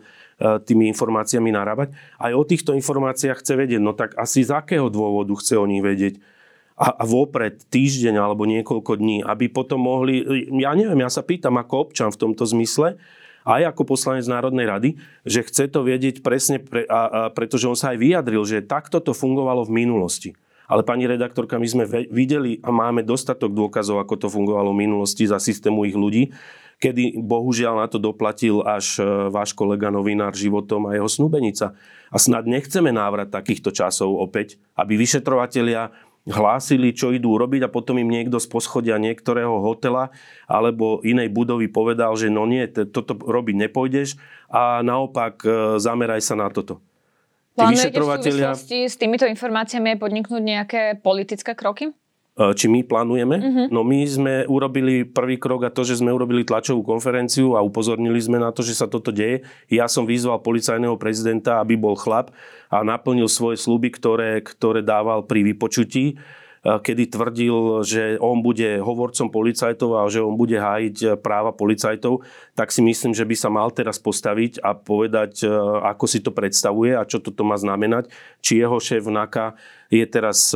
tými 0.64 0.88
informáciami 0.96 1.52
narábať. 1.52 1.92
Aj 2.16 2.32
o 2.32 2.40
týchto 2.40 2.72
informáciách 2.72 3.44
chce 3.44 3.52
vedieť, 3.60 3.80
no 3.84 3.92
tak 3.92 4.16
asi 4.16 4.48
z 4.48 4.56
akého 4.56 4.88
dôvodu 4.88 5.36
chce 5.36 5.60
o 5.60 5.68
nich 5.68 5.84
vedieť 5.84 6.16
a, 6.76 7.04
vopred 7.04 7.68
týždeň 7.68 8.16
alebo 8.16 8.48
niekoľko 8.48 8.96
dní, 8.96 9.20
aby 9.20 9.52
potom 9.52 9.84
mohli, 9.84 10.24
ja 10.56 10.72
neviem, 10.72 11.04
ja 11.04 11.12
sa 11.12 11.20
pýtam 11.20 11.60
ako 11.60 11.92
občan 11.92 12.08
v 12.08 12.20
tomto 12.28 12.48
zmysle, 12.48 12.96
aj 13.42 13.74
ako 13.74 13.92
poslanec 13.92 14.24
Národnej 14.30 14.66
rady, 14.70 14.90
že 15.26 15.42
chce 15.44 15.68
to 15.68 15.82
vedieť 15.82 16.22
presne, 16.22 16.62
pre, 16.62 16.86
a, 16.86 17.00
a, 17.06 17.20
pretože 17.28 17.68
on 17.68 17.76
sa 17.76 17.92
aj 17.92 17.98
vyjadril, 18.00 18.42
že 18.46 18.64
takto 18.64 19.02
to 19.02 19.12
fungovalo 19.12 19.66
v 19.66 19.84
minulosti. 19.84 20.30
Ale 20.72 20.88
pani 20.88 21.04
redaktorka, 21.04 21.60
my 21.60 21.68
sme 21.68 21.84
videli 22.08 22.56
a 22.64 22.72
máme 22.72 23.04
dostatok 23.04 23.52
dôkazov, 23.52 24.00
ako 24.00 24.24
to 24.24 24.28
fungovalo 24.32 24.72
v 24.72 24.88
minulosti 24.88 25.28
za 25.28 25.36
systému 25.36 25.84
ich 25.84 25.92
ľudí, 25.92 26.32
kedy 26.80 27.20
bohužiaľ 27.20 27.84
na 27.84 27.86
to 27.92 28.00
doplatil 28.00 28.64
až 28.64 28.96
e, 28.96 29.28
váš 29.28 29.52
kolega 29.52 29.92
novinár 29.92 30.32
životom 30.32 30.88
a 30.88 30.96
jeho 30.96 31.12
snúbenica. 31.12 31.76
A 32.08 32.16
snad 32.16 32.48
nechceme 32.48 32.88
návrat 32.88 33.28
takýchto 33.28 33.68
časov 33.68 34.16
opäť, 34.16 34.56
aby 34.72 34.96
vyšetrovatelia 34.96 35.92
hlásili, 36.24 36.96
čo 36.96 37.12
idú 37.12 37.36
robiť 37.36 37.68
a 37.68 37.72
potom 37.72 38.00
im 38.00 38.08
niekto 38.08 38.40
z 38.40 38.48
poschodia 38.48 38.96
niektorého 38.96 39.60
hotela 39.60 40.08
alebo 40.48 41.04
inej 41.04 41.28
budovy 41.34 41.68
povedal, 41.68 42.16
že 42.16 42.32
no 42.32 42.48
nie, 42.48 42.64
toto 42.70 43.12
robiť 43.12 43.68
nepôjdeš 43.68 44.16
a 44.48 44.80
naopak 44.80 45.44
e, 45.44 45.48
zameraj 45.76 46.24
sa 46.24 46.32
na 46.32 46.48
toto. 46.48 46.80
Plánujete 47.52 48.00
v 48.00 48.08
súvislosti 48.16 48.78
s 48.88 48.96
týmito 48.96 49.28
informáciami 49.28 50.00
podniknúť 50.00 50.42
nejaké 50.42 50.82
politické 51.04 51.52
kroky? 51.52 51.92
E, 52.32 52.56
či 52.56 52.64
my 52.64 52.80
plánujeme. 52.80 53.36
Uh-huh. 53.36 53.66
No 53.68 53.84
my 53.84 54.00
sme 54.08 54.34
urobili 54.48 55.04
prvý 55.04 55.36
krok 55.36 55.68
a 55.68 55.70
to, 55.70 55.84
že 55.84 56.00
sme 56.00 56.08
urobili 56.16 56.48
tlačovú 56.48 56.80
konferenciu 56.80 57.52
a 57.52 57.60
upozornili 57.60 58.16
sme 58.16 58.40
na 58.40 58.48
to, 58.56 58.64
že 58.64 58.72
sa 58.72 58.88
toto 58.88 59.12
deje. 59.12 59.44
Ja 59.68 59.84
som 59.84 60.08
vyzval 60.08 60.40
policajného 60.40 60.96
prezidenta, 60.96 61.60
aby 61.60 61.76
bol 61.76 61.92
chlap 61.92 62.32
a 62.72 62.80
naplnil 62.80 63.28
svoje 63.28 63.60
sluby, 63.60 63.92
ktoré, 63.92 64.40
ktoré 64.40 64.80
dával 64.80 65.28
pri 65.28 65.52
vypočutí 65.52 66.16
kedy 66.62 67.10
tvrdil, 67.10 67.82
že 67.82 68.22
on 68.22 68.38
bude 68.38 68.78
hovorcom 68.78 69.34
policajtov 69.34 69.98
a 69.98 70.06
že 70.06 70.22
on 70.22 70.38
bude 70.38 70.54
hájiť 70.54 71.18
práva 71.18 71.50
policajtov, 71.50 72.22
tak 72.54 72.70
si 72.70 72.78
myslím, 72.86 73.18
že 73.18 73.26
by 73.26 73.34
sa 73.34 73.50
mal 73.50 73.74
teraz 73.74 73.98
postaviť 73.98 74.62
a 74.62 74.78
povedať, 74.78 75.42
ako 75.82 76.04
si 76.06 76.22
to 76.22 76.30
predstavuje 76.30 76.94
a 76.94 77.02
čo 77.02 77.18
toto 77.18 77.42
má 77.42 77.58
znamenať. 77.58 78.14
Či 78.38 78.62
jeho 78.62 78.78
šéf 78.78 79.10
NAKA 79.10 79.58
je 79.90 80.06
teraz 80.06 80.54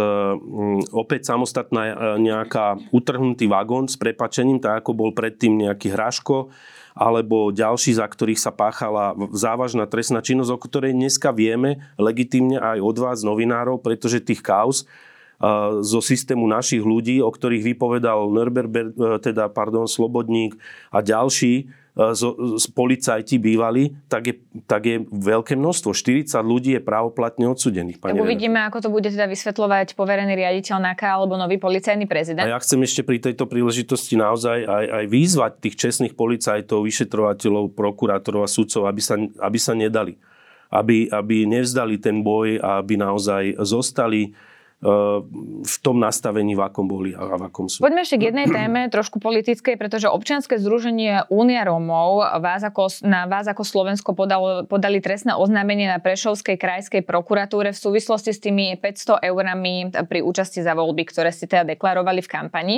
opäť 0.94 1.26
samostatná 1.26 2.16
nejaká 2.22 2.78
utrhnutý 2.94 3.50
vagón 3.50 3.90
s 3.90 3.98
prepačením, 3.98 4.62
tak 4.62 4.86
ako 4.86 4.94
bol 4.94 5.10
predtým 5.10 5.58
nejaký 5.58 5.90
hraško, 5.90 6.54
alebo 6.96 7.52
ďalší, 7.52 7.98
za 7.98 8.08
ktorých 8.08 8.40
sa 8.40 8.54
páchala 8.54 9.12
závažná 9.34 9.84
trestná 9.84 10.24
činnosť, 10.24 10.54
o 10.54 10.62
ktorej 10.62 10.96
dneska 10.96 11.28
vieme 11.34 11.84
legitimne 12.00 12.56
aj 12.56 12.78
od 12.80 12.96
vás, 12.96 13.20
novinárov, 13.20 13.84
pretože 13.84 14.24
tých 14.24 14.40
kaos 14.40 14.88
zo 15.84 16.00
systému 16.00 16.48
našich 16.48 16.80
ľudí, 16.80 17.20
o 17.20 17.28
ktorých 17.28 17.76
vypovedal 17.76 18.32
Nürberber, 18.32 18.88
e, 18.88 19.20
teda, 19.20 19.52
pardon, 19.52 19.84
Slobodník 19.84 20.56
a 20.88 21.04
ďalší, 21.04 21.54
e, 21.60 21.64
z, 21.92 22.22
z 22.56 22.66
policajti 22.72 23.36
bývali, 23.36 23.92
tak 24.08 24.32
je, 24.32 24.34
tak 24.64 24.88
je 24.88 24.96
veľké 25.04 25.52
množstvo. 25.60 25.92
40 25.92 26.40
ľudí 26.40 26.80
je 26.80 26.80
právoplatne 26.80 27.52
odsudených. 27.52 28.00
Tak 28.00 28.16
uvidíme, 28.16 28.64
ako 28.64 28.88
to 28.88 28.88
bude 28.88 29.12
teda 29.12 29.28
vysvetľovať 29.28 29.92
poverený 29.92 30.32
riaditeľ 30.40 30.80
NAKA 30.80 31.20
alebo 31.20 31.36
nový 31.36 31.60
policajný 31.60 32.08
prezident. 32.08 32.48
A 32.48 32.56
ja 32.56 32.60
chcem 32.64 32.80
ešte 32.80 33.04
pri 33.04 33.20
tejto 33.20 33.44
príležitosti 33.44 34.16
naozaj 34.16 34.64
aj, 34.64 34.84
aj 34.88 35.04
výzvať 35.12 35.52
tých 35.60 35.76
čestných 35.76 36.16
policajtov, 36.16 36.80
vyšetrovateľov, 36.80 37.76
prokurátorov 37.76 38.40
a 38.40 38.48
sudcov, 38.48 38.88
aby 38.88 39.04
sa, 39.04 39.20
aby 39.20 39.58
sa 39.60 39.76
nedali. 39.76 40.16
Aby, 40.66 41.06
aby 41.12 41.46
nevzdali 41.46 42.00
ten 42.02 42.26
boj 42.26 42.58
a 42.58 42.82
aby 42.82 42.98
naozaj 42.98 43.54
zostali 43.62 44.34
v 44.76 45.76
tom 45.80 45.96
nastavení, 45.96 46.52
v 46.52 46.60
akom 46.60 46.84
boli 46.84 47.16
a 47.16 47.40
v 47.40 47.48
akom 47.48 47.64
sú. 47.64 47.80
Poďme 47.80 48.04
ešte 48.04 48.20
k 48.20 48.28
jednej 48.28 48.44
téme, 48.44 48.92
trošku 48.92 49.24
politickej, 49.24 49.80
pretože 49.80 50.04
občianske 50.04 50.60
združenie 50.60 51.32
Únia 51.32 51.64
Rómov 51.64 52.20
vás 52.44 52.60
ako, 52.60 52.92
na 53.00 53.24
vás 53.24 53.48
ako 53.48 53.64
Slovensko 53.64 54.12
podalo, 54.12 54.68
podali 54.68 55.00
trestné 55.00 55.32
oznámenie 55.32 55.88
na 55.88 55.96
Prešovskej 55.96 56.60
krajskej 56.60 57.08
prokuratúre 57.08 57.72
v 57.72 57.78
súvislosti 57.78 58.36
s 58.36 58.40
tými 58.44 58.76
500 58.76 59.24
eurami 59.24 59.88
pri 60.04 60.20
účasti 60.20 60.60
za 60.60 60.76
voľby, 60.76 61.08
ktoré 61.08 61.32
ste 61.32 61.48
teda 61.48 61.64
deklarovali 61.72 62.20
v 62.20 62.28
kampani. 62.28 62.76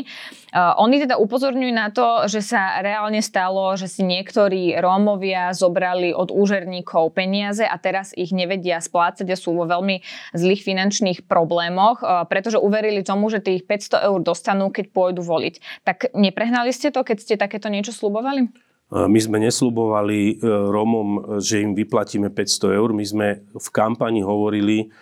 Uh, 0.54 0.78
oni 0.78 1.02
teda 1.02 1.18
upozorňujú 1.18 1.72
na 1.74 1.90
to, 1.90 2.30
že 2.30 2.46
sa 2.46 2.78
reálne 2.78 3.18
stalo, 3.18 3.74
že 3.74 3.90
si 3.90 4.06
niektorí 4.06 4.78
Rómovia 4.78 5.50
zobrali 5.50 6.14
od 6.14 6.30
úžerníkov 6.30 7.10
peniaze 7.10 7.66
a 7.66 7.74
teraz 7.74 8.14
ich 8.14 8.30
nevedia 8.30 8.78
splácať 8.78 9.26
a 9.26 9.36
sú 9.36 9.58
vo 9.58 9.66
veľmi 9.66 9.98
zlých 10.38 10.62
finančných 10.62 11.26
problémoch 11.26 11.87
regiónoch, 11.88 11.98
eh, 12.02 12.26
pretože 12.28 12.58
uverili 12.60 13.02
tomu, 13.02 13.30
že 13.30 13.40
tých 13.40 13.64
500 13.64 14.04
eur 14.04 14.20
dostanú, 14.20 14.70
keď 14.70 14.92
pôjdu 14.92 15.22
voliť. 15.24 15.84
Tak 15.84 16.12
neprehnali 16.14 16.72
ste 16.72 16.92
to, 16.92 17.04
keď 17.04 17.16
ste 17.20 17.34
takéto 17.40 17.68
niečo 17.72 17.92
slubovali? 17.92 18.48
Eh, 18.48 19.08
my 19.08 19.20
sme 19.20 19.38
neslubovali 19.40 20.18
eh, 20.18 20.34
Romom, 20.44 21.40
že 21.40 21.64
im 21.64 21.72
vyplatíme 21.72 22.28
500 22.32 22.76
eur. 22.76 22.92
My 22.92 23.04
sme 23.04 23.26
v 23.52 23.68
kampani 23.72 24.20
hovorili, 24.20 24.92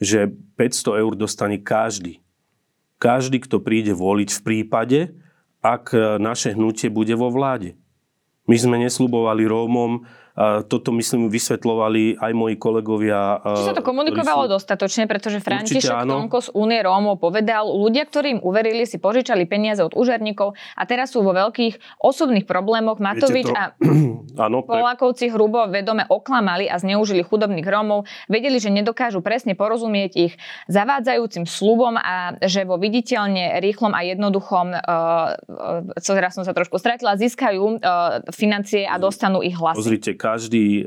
že 0.00 0.28
500 0.58 1.00
eur 1.00 1.12
dostane 1.16 1.60
každý. 1.60 2.20
Každý, 2.98 3.42
kto 3.44 3.60
príde 3.60 3.92
voliť 3.92 4.30
v 4.32 4.40
prípade, 4.40 5.00
ak 5.64 5.96
naše 6.20 6.52
hnutie 6.52 6.92
bude 6.92 7.12
vo 7.16 7.32
vláde. 7.32 7.72
My 8.44 8.56
sme 8.56 8.76
neslubovali 8.76 9.48
Rómom, 9.48 10.04
toto, 10.66 10.90
myslím, 10.98 11.30
vysvetlovali 11.30 12.18
aj 12.18 12.32
moji 12.34 12.58
kolegovia. 12.58 13.38
Či 13.38 13.70
sa 13.70 13.76
to 13.78 13.86
komunikovalo 13.86 14.50
sú... 14.50 14.58
dostatočne, 14.58 15.06
pretože 15.06 15.38
František 15.38 15.94
Tonko 16.10 16.42
z 16.42 16.50
Únie 16.58 16.82
Rómov 16.82 17.22
povedal, 17.22 17.70
ľudia, 17.70 18.02
ktorí 18.02 18.38
im 18.38 18.40
uverili, 18.42 18.82
si 18.82 18.98
požičali 18.98 19.46
peniaze 19.46 19.86
od 19.86 19.94
úžerníkov 19.94 20.58
a 20.74 20.82
teraz 20.90 21.14
sú 21.14 21.22
vo 21.22 21.30
veľkých 21.30 22.02
osobných 22.02 22.50
problémoch. 22.50 22.98
Matovič 22.98 23.46
to... 23.46 23.54
a 23.54 23.78
ano, 24.50 24.66
pre... 24.66 24.74
Polákovci 24.74 25.30
hrubo 25.30 25.70
vedome 25.70 26.02
oklamali 26.02 26.66
a 26.66 26.82
zneužili 26.82 27.22
chudobných 27.22 27.66
Rómov. 27.66 28.10
Vedeli, 28.26 28.58
že 28.58 28.74
nedokážu 28.74 29.22
presne 29.22 29.54
porozumieť 29.54 30.12
ich 30.18 30.34
zavádzajúcim 30.66 31.46
slubom 31.46 31.94
a 31.94 32.34
že 32.42 32.66
vo 32.66 32.74
viditeľne 32.74 33.62
rýchlom 33.62 33.94
a 33.94 34.02
jednoduchom, 34.02 34.66
uh, 34.74 36.02
teraz 36.02 36.34
som 36.34 36.42
sa 36.42 36.50
trošku 36.50 36.74
stratila, 36.82 37.14
získajú 37.14 37.78
uh, 37.78 38.26
financie 38.34 38.82
a 38.82 38.98
dostanú 38.98 39.38
ich 39.38 39.54
hlasy. 39.54 39.78
Pozrite, 39.78 40.12
každý 40.24 40.80
e, 40.80 40.82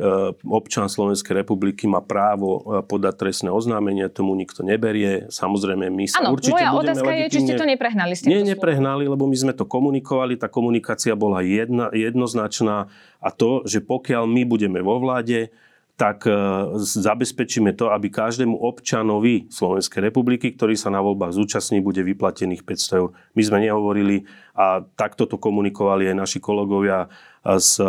občan 0.49 0.89
Slovenskej 0.89 1.45
republiky 1.45 1.85
má 1.85 2.01
právo 2.01 2.65
e, 2.65 2.81
podať 2.81 3.21
trestné 3.21 3.53
oznámenie, 3.53 4.09
tomu 4.09 4.33
nikto 4.33 4.65
neberie. 4.65 5.29
Samozrejme, 5.29 5.93
my 5.93 6.09
sa 6.09 6.25
ano, 6.25 6.33
určite 6.33 6.57
moja 6.57 6.73
budeme 6.73 6.81
otázka 6.97 7.09
legitimne... 7.13 7.21
je, 7.21 7.33
či 7.37 7.39
ste 7.45 7.53
to 7.53 7.67
neprehnali. 7.69 8.11
S 8.17 8.19
Nie, 8.25 8.41
neprehnali, 8.41 9.05
lebo 9.05 9.29
my 9.29 9.37
sme 9.37 9.53
to 9.53 9.69
komunikovali, 9.69 10.41
tá 10.41 10.49
komunikácia 10.49 11.13
bola 11.13 11.45
jedna, 11.45 11.93
jednoznačná 11.93 12.89
a 13.21 13.29
to, 13.29 13.61
že 13.69 13.85
pokiaľ 13.85 14.25
my 14.25 14.41
budeme 14.49 14.81
vo 14.81 14.97
vláde, 14.97 15.53
tak 15.97 16.29
e, 16.29 16.33
zabezpečíme 16.77 17.73
to, 17.73 17.89
aby 17.89 18.13
každému 18.13 18.53
občanovi 18.53 19.49
Slovenskej 19.49 20.09
republiky, 20.09 20.53
ktorý 20.53 20.77
sa 20.77 20.93
na 20.93 21.01
voľbách 21.01 21.33
zúčastní, 21.33 21.81
bude 21.81 22.05
vyplatených 22.05 22.61
500 22.65 22.99
eur. 23.01 23.09
My 23.33 23.41
sme 23.41 23.65
nehovorili 23.65 24.25
a 24.53 24.85
takto 24.93 25.25
to 25.25 25.41
komunikovali 25.41 26.05
aj 26.09 26.15
naši 26.17 26.39
kolegovia 26.41 27.09
z 27.55 27.71
e, 27.79 27.87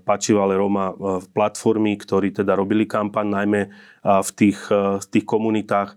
Pačivale 0.00 0.56
Roma 0.56 0.96
v 0.96 1.20
e, 1.20 1.28
platformy, 1.28 2.00
ktorí 2.00 2.32
teda 2.32 2.56
robili 2.56 2.88
kampaň 2.88 3.26
najmä 3.28 3.62
v 4.00 4.30
tých, 4.32 4.72
v 4.72 5.06
tých 5.12 5.28
komunitách 5.28 5.92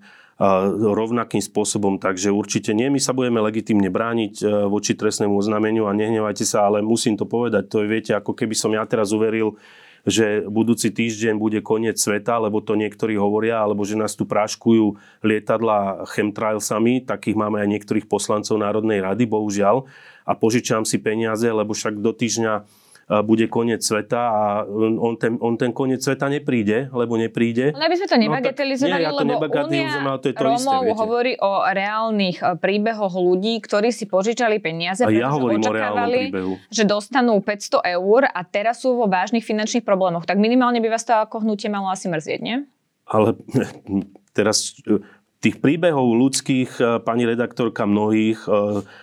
rovnakým 0.75 1.39
spôsobom. 1.39 2.03
Takže 2.03 2.35
určite 2.35 2.75
nie, 2.75 2.91
my 2.91 2.99
sa 2.99 3.15
budeme 3.15 3.39
legitimne 3.39 3.87
brániť 3.87 4.43
voči 4.67 4.99
trestnému 4.99 5.31
oznámeniu 5.31 5.87
a 5.87 5.95
nehnevajte 5.95 6.43
sa, 6.43 6.67
ale 6.67 6.83
musím 6.83 7.15
to 7.15 7.23
povedať. 7.23 7.71
To 7.71 7.79
je, 7.79 7.87
viete, 7.87 8.11
ako 8.11 8.35
keby 8.35 8.51
som 8.51 8.75
ja 8.75 8.83
teraz 8.83 9.15
uveril, 9.15 9.55
že 10.03 10.43
budúci 10.51 10.91
týždeň 10.91 11.39
bude 11.39 11.59
koniec 11.63 11.95
sveta, 11.95 12.35
lebo 12.35 12.59
to 12.59 12.75
niektorí 12.75 13.15
hovoria, 13.15 13.63
alebo 13.63 13.87
že 13.87 13.95
nás 13.95 14.19
tu 14.19 14.27
práškujú 14.27 14.99
lietadla 15.23 16.03
chemtrailsami, 16.11 17.07
takých 17.07 17.39
máme 17.39 17.63
aj 17.63 17.71
niektorých 17.71 18.07
poslancov 18.11 18.59
Národnej 18.59 18.99
rady, 18.99 19.23
bohužiaľ, 19.23 19.87
a 20.27 20.31
požičam 20.35 20.83
si 20.83 20.99
peniaze, 20.99 21.47
lebo 21.47 21.71
však 21.71 21.99
do 22.03 22.11
týždňa 22.11 22.82
bude 23.21 23.45
koniec 23.51 23.85
sveta 23.85 24.21
a 24.31 24.43
on 24.73 25.19
ten, 25.19 25.37
on 25.37 25.53
ten 25.59 25.75
koniec 25.75 26.01
sveta 26.01 26.31
nepríde, 26.31 26.89
lebo 26.89 27.19
nepríde. 27.19 27.75
Ale 27.75 27.91
aby 27.91 27.95
sme 27.99 28.07
to 28.09 28.17
nebagatelizovali, 28.17 29.03
no, 29.03 29.13
tak, 29.13 29.67
nie, 29.69 29.83
ja 29.83 29.99
to 29.99 30.03
Únia 30.03 30.15
to 30.17 30.27
je 30.31 30.35
to 30.35 30.43
Rómov 30.47 30.81
isté, 30.87 30.95
hovorí 30.97 31.33
o 31.37 31.51
reálnych 31.67 32.37
e, 32.39 32.45
príbehoch 32.57 33.13
ľudí, 33.13 33.59
ktorí 33.61 33.91
si 33.91 34.07
požičali 34.07 34.57
peniaze, 34.63 35.03
pretože 35.03 35.59
očakávali, 35.59 36.31
že 36.71 36.83
dostanú 36.87 37.43
500 37.43 37.83
eur 37.99 38.21
a 38.31 38.39
teraz 38.47 38.81
sú 38.81 38.95
vo 38.95 39.05
vážnych 39.05 39.43
finančných 39.43 39.83
problémoch. 39.83 40.23
Tak 40.23 40.39
minimálne 40.39 40.79
by 40.79 40.87
vás 40.87 41.03
to 41.03 41.13
ako 41.13 41.43
hnutie 41.43 41.67
malo 41.67 41.91
asi 41.91 42.07
mrzieť, 42.07 42.39
nie? 42.39 42.63
Ale 43.03 43.35
teraz 44.37 44.79
tých 45.43 45.59
príbehov 45.59 46.15
ľudských, 46.15 46.71
e, 46.79 46.83
pani 47.03 47.27
redaktorka, 47.27 47.83
mnohých, 47.83 48.47
e, 48.47 48.49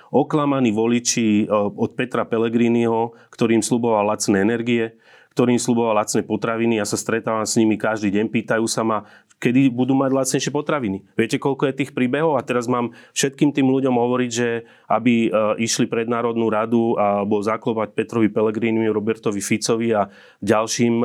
oklamaní 0.08 0.72
voliči 0.72 1.44
e, 1.44 1.52
od 1.52 1.92
Petra 1.92 2.24
Pellegriniho, 2.24 3.12
ktorým 3.28 3.60
sluboval 3.60 4.08
lacné 4.08 4.40
energie, 4.40 4.96
ktorým 5.36 5.60
sluboval 5.60 6.00
lacné 6.00 6.24
potraviny. 6.24 6.80
Ja 6.80 6.88
sa 6.88 6.96
stretávam 6.96 7.44
s 7.44 7.60
nimi 7.60 7.76
každý 7.76 8.08
deň, 8.08 8.32
pýtajú 8.32 8.64
sa 8.64 8.80
ma, 8.80 9.04
kedy 9.36 9.68
budú 9.68 9.92
mať 9.92 10.10
lacnejšie 10.16 10.52
potraviny. 10.52 11.04
Viete, 11.12 11.36
koľko 11.36 11.68
je 11.68 11.78
tých 11.84 11.92
príbehov? 11.92 12.40
A 12.40 12.44
teraz 12.44 12.64
mám 12.64 12.96
všetkým 13.12 13.52
tým 13.52 13.68
ľuďom 13.68 13.94
hovoriť, 13.96 14.30
že 14.32 14.68
aby 14.84 15.32
išli 15.56 15.88
pred 15.88 16.12
Národnú 16.12 16.52
radu 16.52 16.92
alebo 17.00 17.40
zaklopať 17.40 17.96
Petrovi 17.96 18.28
Pellegrinimu, 18.28 18.92
Robertovi 18.92 19.40
Ficovi 19.40 19.96
a 19.96 20.12
ďalším, 20.44 21.00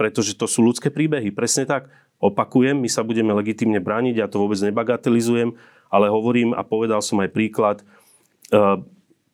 pretože 0.00 0.32
to 0.32 0.48
sú 0.48 0.64
ľudské 0.64 0.88
príbehy. 0.88 1.28
Presne 1.28 1.68
tak. 1.68 1.92
Opakujem, 2.20 2.76
my 2.76 2.88
sa 2.92 3.00
budeme 3.00 3.32
legitimne 3.32 3.80
brániť, 3.80 4.14
ja 4.20 4.28
to 4.28 4.44
vôbec 4.44 4.60
nebagatelizujem, 4.60 5.56
ale 5.88 6.12
hovorím 6.12 6.52
a 6.52 6.60
povedal 6.60 7.00
som 7.00 7.16
aj 7.24 7.32
príklad, 7.32 7.76
e, 7.80 7.84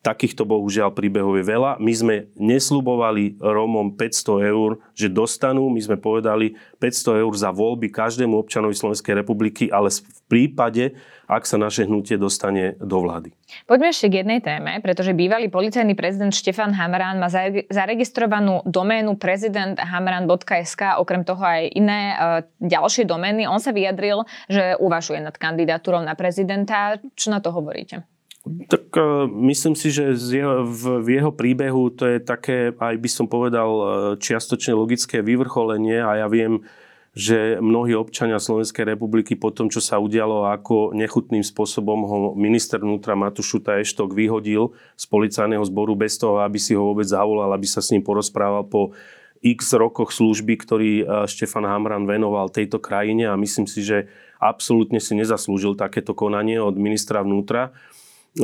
takýchto 0.07 0.47
bohužiaľ 0.47 0.95
príbehov 0.95 1.35
je 1.43 1.45
veľa. 1.51 1.83
My 1.83 1.91
sme 1.91 2.15
neslubovali 2.39 3.43
Rómom 3.43 3.99
500 3.99 4.55
eur, 4.55 4.79
že 4.95 5.11
dostanú. 5.11 5.67
My 5.67 5.83
sme 5.83 5.99
povedali 5.99 6.55
500 6.79 7.27
eur 7.27 7.33
za 7.35 7.51
voľby 7.51 7.91
každému 7.91 8.39
občanovi 8.39 8.79
Slovenskej 8.79 9.19
republiky, 9.19 9.67
ale 9.67 9.91
v 9.91 10.21
prípade, 10.31 10.95
ak 11.27 11.43
sa 11.43 11.59
naše 11.59 11.91
hnutie 11.91 12.15
dostane 12.15 12.79
do 12.79 13.03
vlády. 13.03 13.35
Poďme 13.67 13.91
ešte 13.91 14.07
k 14.07 14.23
jednej 14.23 14.39
téme, 14.39 14.79
pretože 14.79 15.11
bývalý 15.11 15.51
policajný 15.51 15.99
prezident 15.99 16.31
Štefan 16.31 16.71
Hamran 16.79 17.19
má 17.19 17.27
zaregistrovanú 17.67 18.63
doménu 18.63 19.19
prezidenthamran.sk, 19.19 21.03
okrem 21.03 21.27
toho 21.27 21.43
aj 21.43 21.67
iné 21.75 22.01
e, 22.11 22.17
ďalšie 22.63 23.11
domény. 23.11 23.51
On 23.51 23.59
sa 23.59 23.75
vyjadril, 23.75 24.23
že 24.47 24.79
uvažuje 24.79 25.19
nad 25.19 25.35
kandidatúrou 25.35 25.99
na 26.07 26.15
prezidenta. 26.15 27.03
Čo 27.19 27.35
na 27.35 27.43
to 27.43 27.51
hovoríte? 27.51 28.07
Tak 28.47 28.95
uh, 28.95 29.27
myslím 29.27 29.75
si, 29.75 29.91
že 29.91 30.15
z 30.15 30.43
jeho, 30.43 30.63
v, 30.63 31.03
v 31.03 31.09
jeho 31.19 31.35
príbehu 31.35 31.91
to 31.91 32.07
je 32.07 32.23
také, 32.23 32.71
aj 32.79 32.95
by 32.95 33.11
som 33.11 33.27
povedal, 33.27 33.71
e, 33.71 33.85
čiastočne 34.23 34.71
logické 34.71 35.19
vyvrcholenie 35.19 35.99
a 35.99 36.23
ja 36.23 36.27
viem, 36.31 36.63
že 37.11 37.59
mnohí 37.59 37.97
občania 37.99 38.39
Slovenskej 38.39 38.87
republiky 38.87 39.35
po 39.35 39.51
tom, 39.51 39.67
čo 39.67 39.83
sa 39.83 39.99
udialo, 39.99 40.47
ako 40.53 40.95
nechutným 40.95 41.43
spôsobom 41.43 42.01
ho 42.07 42.19
minister 42.39 42.79
vnútra 42.79 43.19
Matušuta 43.19 43.83
Eštok 43.83 44.15
vyhodil 44.15 44.77
z 44.95 45.05
policajného 45.11 45.65
zboru 45.67 45.99
bez 45.99 46.15
toho, 46.15 46.39
aby 46.45 46.61
si 46.61 46.79
ho 46.79 46.93
vôbec 46.93 47.09
zavolal, 47.09 47.51
aby 47.51 47.67
sa 47.67 47.83
s 47.83 47.91
ním 47.91 48.07
porozprával 48.07 48.69
po 48.69 48.95
x 49.43 49.75
rokoch 49.75 50.15
služby, 50.15 50.55
ktorý 50.55 50.93
e, 51.03 51.05
Štefan 51.27 51.67
Hamran 51.67 52.07
venoval 52.07 52.47
tejto 52.55 52.79
krajine 52.79 53.27
a 53.27 53.35
myslím 53.35 53.67
si, 53.67 53.83
že 53.83 54.07
absolútne 54.39 55.03
si 55.03 55.19
nezaslúžil 55.19 55.75
takéto 55.75 56.15
konanie 56.15 56.63
od 56.63 56.79
ministra 56.79 57.27
vnútra 57.27 57.75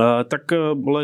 tak 0.00 0.48
e, 0.52 0.56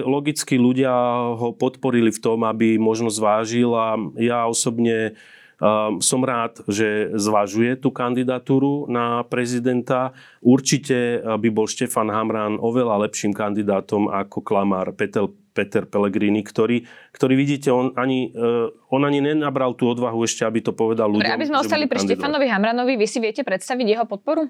logicky 0.05 0.57
ľudia 0.57 0.93
ho 1.37 1.53
podporili 1.53 2.09
v 2.09 2.23
tom, 2.23 2.45
aby 2.49 2.81
možno 2.81 3.13
zvážil 3.13 3.77
a 3.77 4.01
ja 4.17 4.49
osobne 4.49 5.13
e, 5.13 5.71
som 6.01 6.21
rád, 6.25 6.65
že 6.65 7.13
zvažuje 7.13 7.77
tú 7.77 7.93
kandidatúru 7.93 8.89
na 8.89 9.23
prezidenta. 9.29 10.17
Určite 10.41 11.21
by 11.21 11.49
bol 11.53 11.69
Štefan 11.69 12.09
Hamran 12.09 12.57
oveľa 12.57 13.05
lepším 13.09 13.37
kandidátom 13.37 14.09
ako 14.09 14.41
klamár 14.41 14.97
Peter, 14.97 15.29
Peter 15.59 15.83
Pellegrini, 15.85 16.47
ktorý, 16.47 16.87
ktorý 17.11 17.35
vidíte, 17.35 17.75
on 17.75 17.91
ani, 17.99 18.31
e, 18.31 18.71
on 18.95 19.03
ani 19.03 19.19
nenabral 19.19 19.75
tú 19.75 19.91
odvahu 19.91 20.23
ešte, 20.23 20.47
aby 20.47 20.63
to 20.63 20.71
povedal 20.71 21.11
ľuďom. 21.11 21.27
Dobre, 21.27 21.35
aby 21.35 21.49
sme 21.51 21.59
ostali 21.59 21.85
pri 21.91 21.99
Štefanovi 22.07 22.47
Hamranovi, 22.47 22.95
vy 22.95 23.07
si 23.11 23.19
viete 23.19 23.43
predstaviť 23.43 23.87
jeho 23.99 24.05
podporu? 24.07 24.47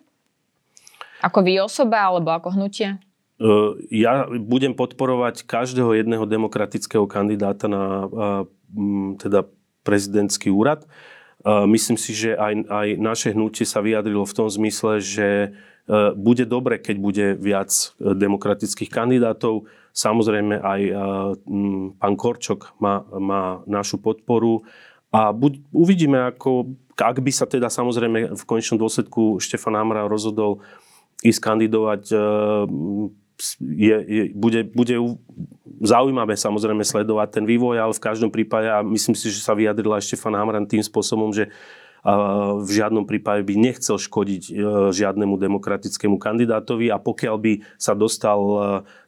Ako 1.25 1.41
vy 1.43 1.59
osoba 1.65 2.13
alebo 2.13 2.31
ako 2.31 2.55
hnutie? 2.55 3.01
Ja 3.95 4.27
budem 4.27 4.75
podporovať 4.75 5.47
každého 5.47 5.95
jedného 5.95 6.27
demokratického 6.27 7.07
kandidáta 7.07 7.71
na 7.71 8.11
teda 9.23 9.47
prezidentský 9.87 10.51
úrad. 10.51 10.85
Myslím 11.47 11.95
si, 11.95 12.13
že 12.13 12.35
aj, 12.35 12.67
aj 12.67 12.89
naše 12.99 13.29
hnutie 13.31 13.63
sa 13.63 13.79
vyjadrilo 13.79 14.27
v 14.27 14.37
tom 14.37 14.51
zmysle, 14.51 14.99
že 14.99 15.29
e, 15.31 15.49
bude 16.19 16.43
dobre, 16.43 16.83
keď 16.83 16.97
bude 16.99 17.27
viac 17.39 17.71
e, 17.71 18.11
demokratických 18.11 18.91
kandidátov. 18.91 19.71
Samozrejme 19.95 20.59
aj 20.59 20.81
e, 20.83 20.93
pán 21.95 22.15
Korčok 22.19 22.75
má, 22.83 23.07
má 23.15 23.63
našu 23.71 24.03
podporu 24.03 24.67
a 25.15 25.31
buď, 25.31 25.63
uvidíme, 25.71 26.27
ako, 26.27 26.75
ak 26.99 27.23
by 27.23 27.31
sa 27.31 27.47
teda 27.47 27.71
samozrejme 27.71 28.35
v 28.35 28.43
konečnom 28.43 28.77
dôsledku 28.77 29.39
Štefan 29.39 29.79
Hamra 29.79 30.11
rozhodol 30.11 30.67
ísť 31.23 31.39
kandidovať 31.39 32.03
je, 33.63 33.97
je, 34.03 34.23
bude, 34.35 34.67
bude 34.75 34.95
zaujímavé 35.81 36.35
samozrejme 36.35 36.83
sledovať 36.83 37.39
ten 37.39 37.45
vývoj, 37.47 37.79
ale 37.79 37.95
v 37.95 38.05
každom 38.05 38.31
prípade, 38.35 38.67
a 38.67 38.83
myslím 38.83 39.15
si, 39.15 39.31
že 39.31 39.41
sa 39.43 39.55
vyjadrila 39.55 40.03
ešte 40.03 40.19
Štefan 40.19 40.35
Hamran 40.35 40.67
tým 40.67 40.83
spôsobom, 40.83 41.31
že 41.31 41.51
v 42.63 42.71
žiadnom 42.71 43.05
prípade 43.05 43.43
by 43.43 43.55
nechcel 43.59 43.99
škodiť 43.99 44.43
e, 44.49 44.53
žiadnemu 44.95 45.35
demokratickému 45.35 46.17
kandidátovi. 46.17 46.95
A 46.95 46.97
pokiaľ 47.03 47.37
by 47.43 47.53
sa 47.75 47.99
dostal 47.99 48.39
e, 48.39 48.57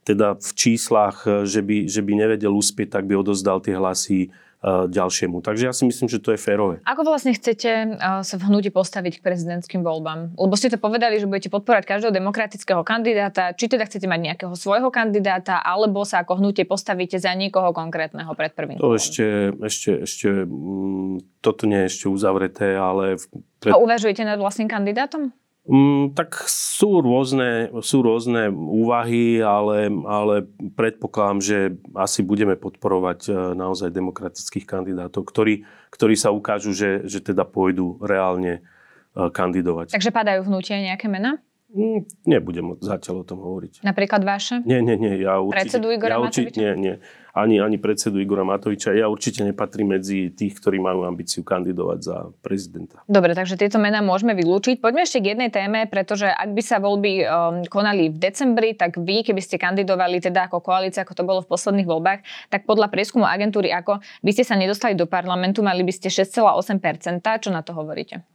teda 0.02 0.34
v 0.34 0.50
číslach, 0.58 1.22
e, 1.22 1.46
že 1.46 1.62
by, 1.62 1.86
že 1.86 2.02
by 2.02 2.12
nevedel 2.18 2.50
uspieť, 2.50 2.98
tak 2.98 3.06
by 3.06 3.14
odozdal 3.14 3.62
tie 3.62 3.78
hlasy 3.78 4.34
ďalšiemu. 4.64 5.40
Takže 5.40 5.64
ja 5.64 5.72
si 5.72 5.88
myslím, 5.88 6.12
že 6.12 6.20
to 6.20 6.36
je 6.36 6.38
férové. 6.40 6.84
Ako 6.84 7.00
vlastne 7.08 7.32
chcete 7.32 7.70
e, 7.70 7.88
sa 8.20 8.36
v 8.36 8.44
hnutí 8.44 8.68
postaviť 8.68 9.20
k 9.20 9.24
prezidentským 9.24 9.80
voľbám? 9.80 10.36
Lebo 10.36 10.52
ste 10.52 10.68
to 10.68 10.76
povedali, 10.76 11.16
že 11.16 11.24
budete 11.24 11.48
podporovať 11.48 11.88
každého 11.88 12.12
demokratického 12.12 12.84
kandidáta. 12.84 13.56
Či 13.56 13.72
teda 13.72 13.88
chcete 13.88 14.04
mať 14.04 14.20
nejakého 14.20 14.52
svojho 14.52 14.92
kandidáta, 14.92 15.64
alebo 15.64 16.04
sa 16.04 16.20
ako 16.20 16.44
hnutie 16.44 16.68
postavíte 16.68 17.16
za 17.16 17.32
niekoho 17.32 17.72
konkrétneho 17.72 18.28
pred 18.36 18.52
prvým 18.52 18.76
To 18.76 18.92
ešte, 18.92 19.56
ešte, 19.64 20.04
ešte, 20.04 20.28
mm, 20.44 21.40
toto 21.40 21.64
nie 21.64 21.88
je 21.88 21.96
ešte 21.96 22.06
uzavreté, 22.12 22.76
ale... 22.76 23.16
Pred... 23.64 23.72
A 23.72 23.80
uvažujete 23.80 24.28
nad 24.28 24.36
vlastným 24.36 24.68
kandidátom? 24.68 25.32
Mm, 25.68 26.16
tak 26.16 26.48
sú 26.48 27.04
rôzne, 27.04 27.68
sú 27.84 28.00
rôzne 28.00 28.48
úvahy, 28.48 29.44
ale, 29.44 29.92
ale 30.08 30.48
predpokladám, 30.72 31.40
že 31.44 31.58
asi 31.92 32.24
budeme 32.24 32.56
podporovať 32.56 33.20
e, 33.28 33.32
naozaj 33.52 33.92
demokratických 33.92 34.64
kandidátov, 34.64 35.28
ktorí, 35.28 35.68
ktorí 35.92 36.16
sa 36.16 36.32
ukážu, 36.32 36.72
že, 36.72 37.04
že 37.04 37.20
teda 37.20 37.44
pôjdu 37.44 38.00
reálne 38.00 38.64
e, 39.12 39.30
kandidovať. 39.30 39.92
Takže 39.92 40.10
padajú 40.10 40.48
vnútie 40.48 40.80
nejaké 40.80 41.12
mená? 41.12 41.36
Mm, 41.70 42.02
nebudem 42.26 42.74
zatiaľ 42.82 43.22
o 43.22 43.24
tom 43.28 43.44
hovoriť. 43.44 43.86
Napríklad 43.86 44.26
vaše? 44.26 44.58
Nie, 44.66 44.82
nie, 44.82 44.98
nie. 44.98 45.22
Ja 45.22 45.38
určite, 45.38 45.76
Predsedu 45.76 45.86
Igora 45.94 46.16
ja 46.16 46.18
určite, 46.18 46.56
Nie, 46.58 46.72
nie. 46.74 46.94
Ani, 47.30 47.62
ani 47.62 47.78
predsedu 47.78 48.18
Igora 48.18 48.42
Matoviča. 48.42 48.94
Ja 48.94 49.06
určite 49.06 49.46
nepatrím 49.46 49.98
medzi 49.98 50.34
tých, 50.34 50.58
ktorí 50.58 50.82
majú 50.82 51.06
ambíciu 51.06 51.46
kandidovať 51.46 51.98
za 52.02 52.16
prezidenta. 52.42 53.02
Dobre, 53.06 53.34
takže 53.38 53.54
tieto 53.54 53.78
mená 53.78 54.02
môžeme 54.02 54.34
vylúčiť. 54.34 54.82
Poďme 54.82 55.06
ešte 55.06 55.22
k 55.22 55.34
jednej 55.34 55.50
téme, 55.50 55.86
pretože 55.86 56.26
ak 56.26 56.50
by 56.50 56.62
sa 56.62 56.82
voľby 56.82 57.12
um, 57.22 57.26
konali 57.66 58.10
v 58.10 58.18
decembri, 58.18 58.74
tak 58.74 58.98
vy, 58.98 59.22
keby 59.22 59.38
ste 59.38 59.62
kandidovali 59.62 60.18
teda 60.18 60.50
ako 60.50 60.58
koalícia, 60.62 61.06
ako 61.06 61.14
to 61.14 61.24
bolo 61.26 61.40
v 61.42 61.50
posledných 61.50 61.88
voľbách, 61.88 62.20
tak 62.50 62.66
podľa 62.66 62.90
prieskumu 62.90 63.26
agentúry 63.26 63.70
ako 63.70 64.02
by 64.26 64.30
ste 64.34 64.42
sa 64.42 64.58
nedostali 64.58 64.98
do 64.98 65.06
parlamentu, 65.06 65.62
mali 65.62 65.86
by 65.86 65.92
ste 65.94 66.10
6,8%. 66.10 67.22
Čo 67.22 67.50
na 67.54 67.62
to 67.62 67.72
hovoríte? 67.72 68.26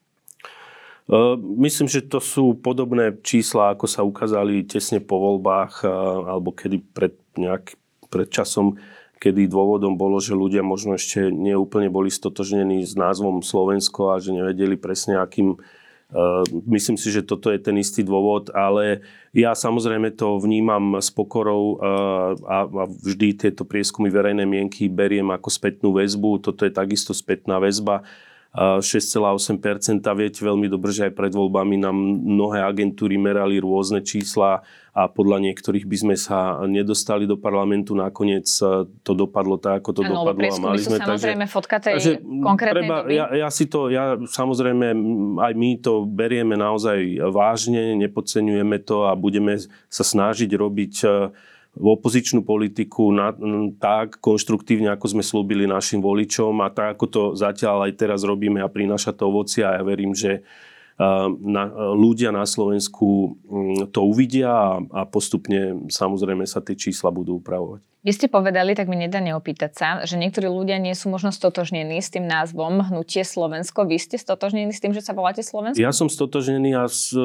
Myslím, 1.38 1.86
že 1.86 2.02
to 2.02 2.18
sú 2.18 2.58
podobné 2.58 3.14
čísla, 3.22 3.78
ako 3.78 3.86
sa 3.86 4.02
ukázali 4.02 4.66
tesne 4.66 4.98
po 4.98 5.22
voľbách, 5.22 5.86
alebo 6.26 6.50
kedy 6.50 6.82
pred, 6.82 7.14
nejak, 7.38 7.78
pred 8.16 8.32
časom, 8.32 8.80
kedy 9.20 9.52
dôvodom 9.52 10.00
bolo, 10.00 10.24
že 10.24 10.32
ľudia 10.32 10.64
možno 10.64 10.96
ešte 10.96 11.28
neúplne 11.28 11.92
boli 11.92 12.08
stotožnení 12.08 12.88
s 12.88 12.96
názvom 12.96 13.44
Slovensko 13.44 14.16
a 14.16 14.24
že 14.24 14.32
nevedeli 14.32 14.80
presne, 14.80 15.20
akým 15.20 15.60
Myslím 16.70 17.02
si, 17.02 17.10
že 17.10 17.26
toto 17.26 17.50
je 17.50 17.58
ten 17.58 17.74
istý 17.82 18.06
dôvod, 18.06 18.54
ale 18.54 19.02
ja 19.34 19.58
samozrejme 19.58 20.14
to 20.14 20.38
vnímam 20.38 21.02
s 21.02 21.10
pokorou 21.10 21.82
a 22.46 22.70
vždy 23.02 23.34
tieto 23.34 23.66
prieskumy 23.66 24.14
verejnej 24.14 24.46
mienky 24.46 24.86
beriem 24.86 25.34
ako 25.34 25.50
spätnú 25.50 25.98
väzbu. 25.98 26.46
Toto 26.46 26.62
je 26.62 26.70
takisto 26.70 27.10
spätná 27.10 27.58
väzba 27.58 28.06
6,8%. 28.56 30.00
Viete 30.16 30.40
veľmi 30.40 30.72
dobre, 30.72 30.96
že 30.96 31.12
aj 31.12 31.14
pred 31.14 31.34
voľbami 31.36 31.76
nám 31.76 31.96
mnohé 32.24 32.64
agentúry 32.64 33.20
merali 33.20 33.60
rôzne 33.60 34.00
čísla 34.00 34.64
a 34.96 35.12
podľa 35.12 35.44
niektorých 35.44 35.84
by 35.84 35.98
sme 36.00 36.16
sa 36.16 36.64
nedostali 36.64 37.28
do 37.28 37.36
parlamentu. 37.36 37.92
Nakoniec 37.92 38.48
e, 38.64 38.88
to 39.04 39.12
dopadlo 39.12 39.60
tak, 39.60 39.84
ako 39.84 39.92
to 39.92 40.02
ano, 40.08 40.32
dopadlo. 40.32 40.48
A 40.56 40.72
mali 40.72 40.80
sme 40.80 41.04
samozrejme 41.04 41.44
takže, 41.44 41.52
fotka 41.52 41.76
tej 41.84 41.96
takže 42.00 42.14
konkrétnej 42.24 42.88
treba, 42.88 42.98
doby. 43.04 43.12
Ja, 43.20 43.26
ja 43.36 43.50
si 43.52 43.68
to, 43.68 43.92
ja 43.92 44.16
samozrejme, 44.24 44.88
aj 45.44 45.52
my 45.52 45.70
to 45.84 46.08
berieme 46.08 46.56
naozaj 46.56 47.28
vážne, 47.28 47.92
nepodceňujeme 48.00 48.80
to 48.88 49.04
a 49.04 49.20
budeme 49.20 49.60
sa 49.92 50.04
snažiť 50.08 50.48
robiť 50.56 50.94
e, 51.04 51.08
opozičnú 51.76 52.48
politiku 52.48 53.12
na, 53.12 53.36
tak 53.76 54.24
konštruktívne, 54.24 54.96
ako 54.96 55.06
sme 55.12 55.24
slúbili 55.24 55.68
našim 55.68 56.00
voličom 56.00 56.64
a 56.64 56.72
tak, 56.72 56.96
ako 56.96 57.06
to 57.12 57.22
zatiaľ 57.36 57.88
aj 57.88 57.94
teraz 58.00 58.24
robíme 58.24 58.64
a 58.64 58.72
prináša 58.72 59.12
to 59.12 59.28
ovocia 59.28 59.76
a 59.76 59.78
ja 59.80 59.84
verím, 59.84 60.16
že 60.16 60.48
na, 60.96 61.64
ľudia 61.92 62.32
na 62.32 62.48
Slovensku 62.48 63.36
to 63.92 64.00
uvidia 64.08 64.48
a, 64.48 64.80
a 64.80 65.02
postupne 65.04 65.92
samozrejme 65.92 66.48
sa 66.48 66.64
tie 66.64 66.80
čísla 66.80 67.12
budú 67.12 67.44
upravovať. 67.44 67.84
Vy 68.06 68.14
ste 68.14 68.30
povedali, 68.30 68.78
tak 68.78 68.86
mi 68.86 69.02
nedá 69.02 69.18
neopýtať 69.18 69.72
sa, 69.74 69.90
že 70.06 70.22
niektorí 70.22 70.46
ľudia 70.46 70.78
nie 70.78 70.94
sú 70.94 71.10
možno 71.10 71.34
stotožnení 71.34 71.98
s 71.98 72.14
tým 72.14 72.30
názvom 72.30 72.86
Hnutie 72.94 73.26
Slovensko. 73.26 73.82
Vy 73.82 73.98
ste 73.98 74.22
stotožnení 74.22 74.70
s 74.70 74.78
tým, 74.78 74.94
že 74.94 75.02
sa 75.02 75.18
voláte 75.18 75.42
Slovensko? 75.42 75.82
Ja 75.82 75.90
som 75.90 76.06
stotožnený 76.06 76.78
a 76.78 76.86
s, 76.86 77.18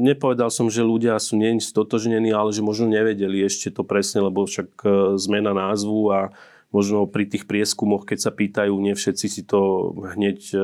nepovedal 0.00 0.48
som, 0.48 0.72
že 0.72 0.80
ľudia 0.80 1.20
sú 1.20 1.36
nie 1.36 1.52
stotožnení, 1.60 2.32
ale 2.32 2.48
že 2.56 2.64
možno 2.64 2.88
nevedeli 2.88 3.44
ešte 3.44 3.68
to 3.68 3.84
presne, 3.84 4.24
lebo 4.24 4.48
však 4.48 4.72
e, 4.80 4.88
zmena 5.20 5.52
názvu 5.52 6.00
a 6.16 6.32
možno 6.72 7.04
pri 7.04 7.28
tých 7.28 7.44
prieskumoch, 7.44 8.08
keď 8.08 8.18
sa 8.24 8.32
pýtajú, 8.32 8.72
nie 8.80 8.96
všetci 8.96 9.26
si 9.28 9.44
to 9.44 9.92
hneď 10.16 10.38
e, 10.56 10.60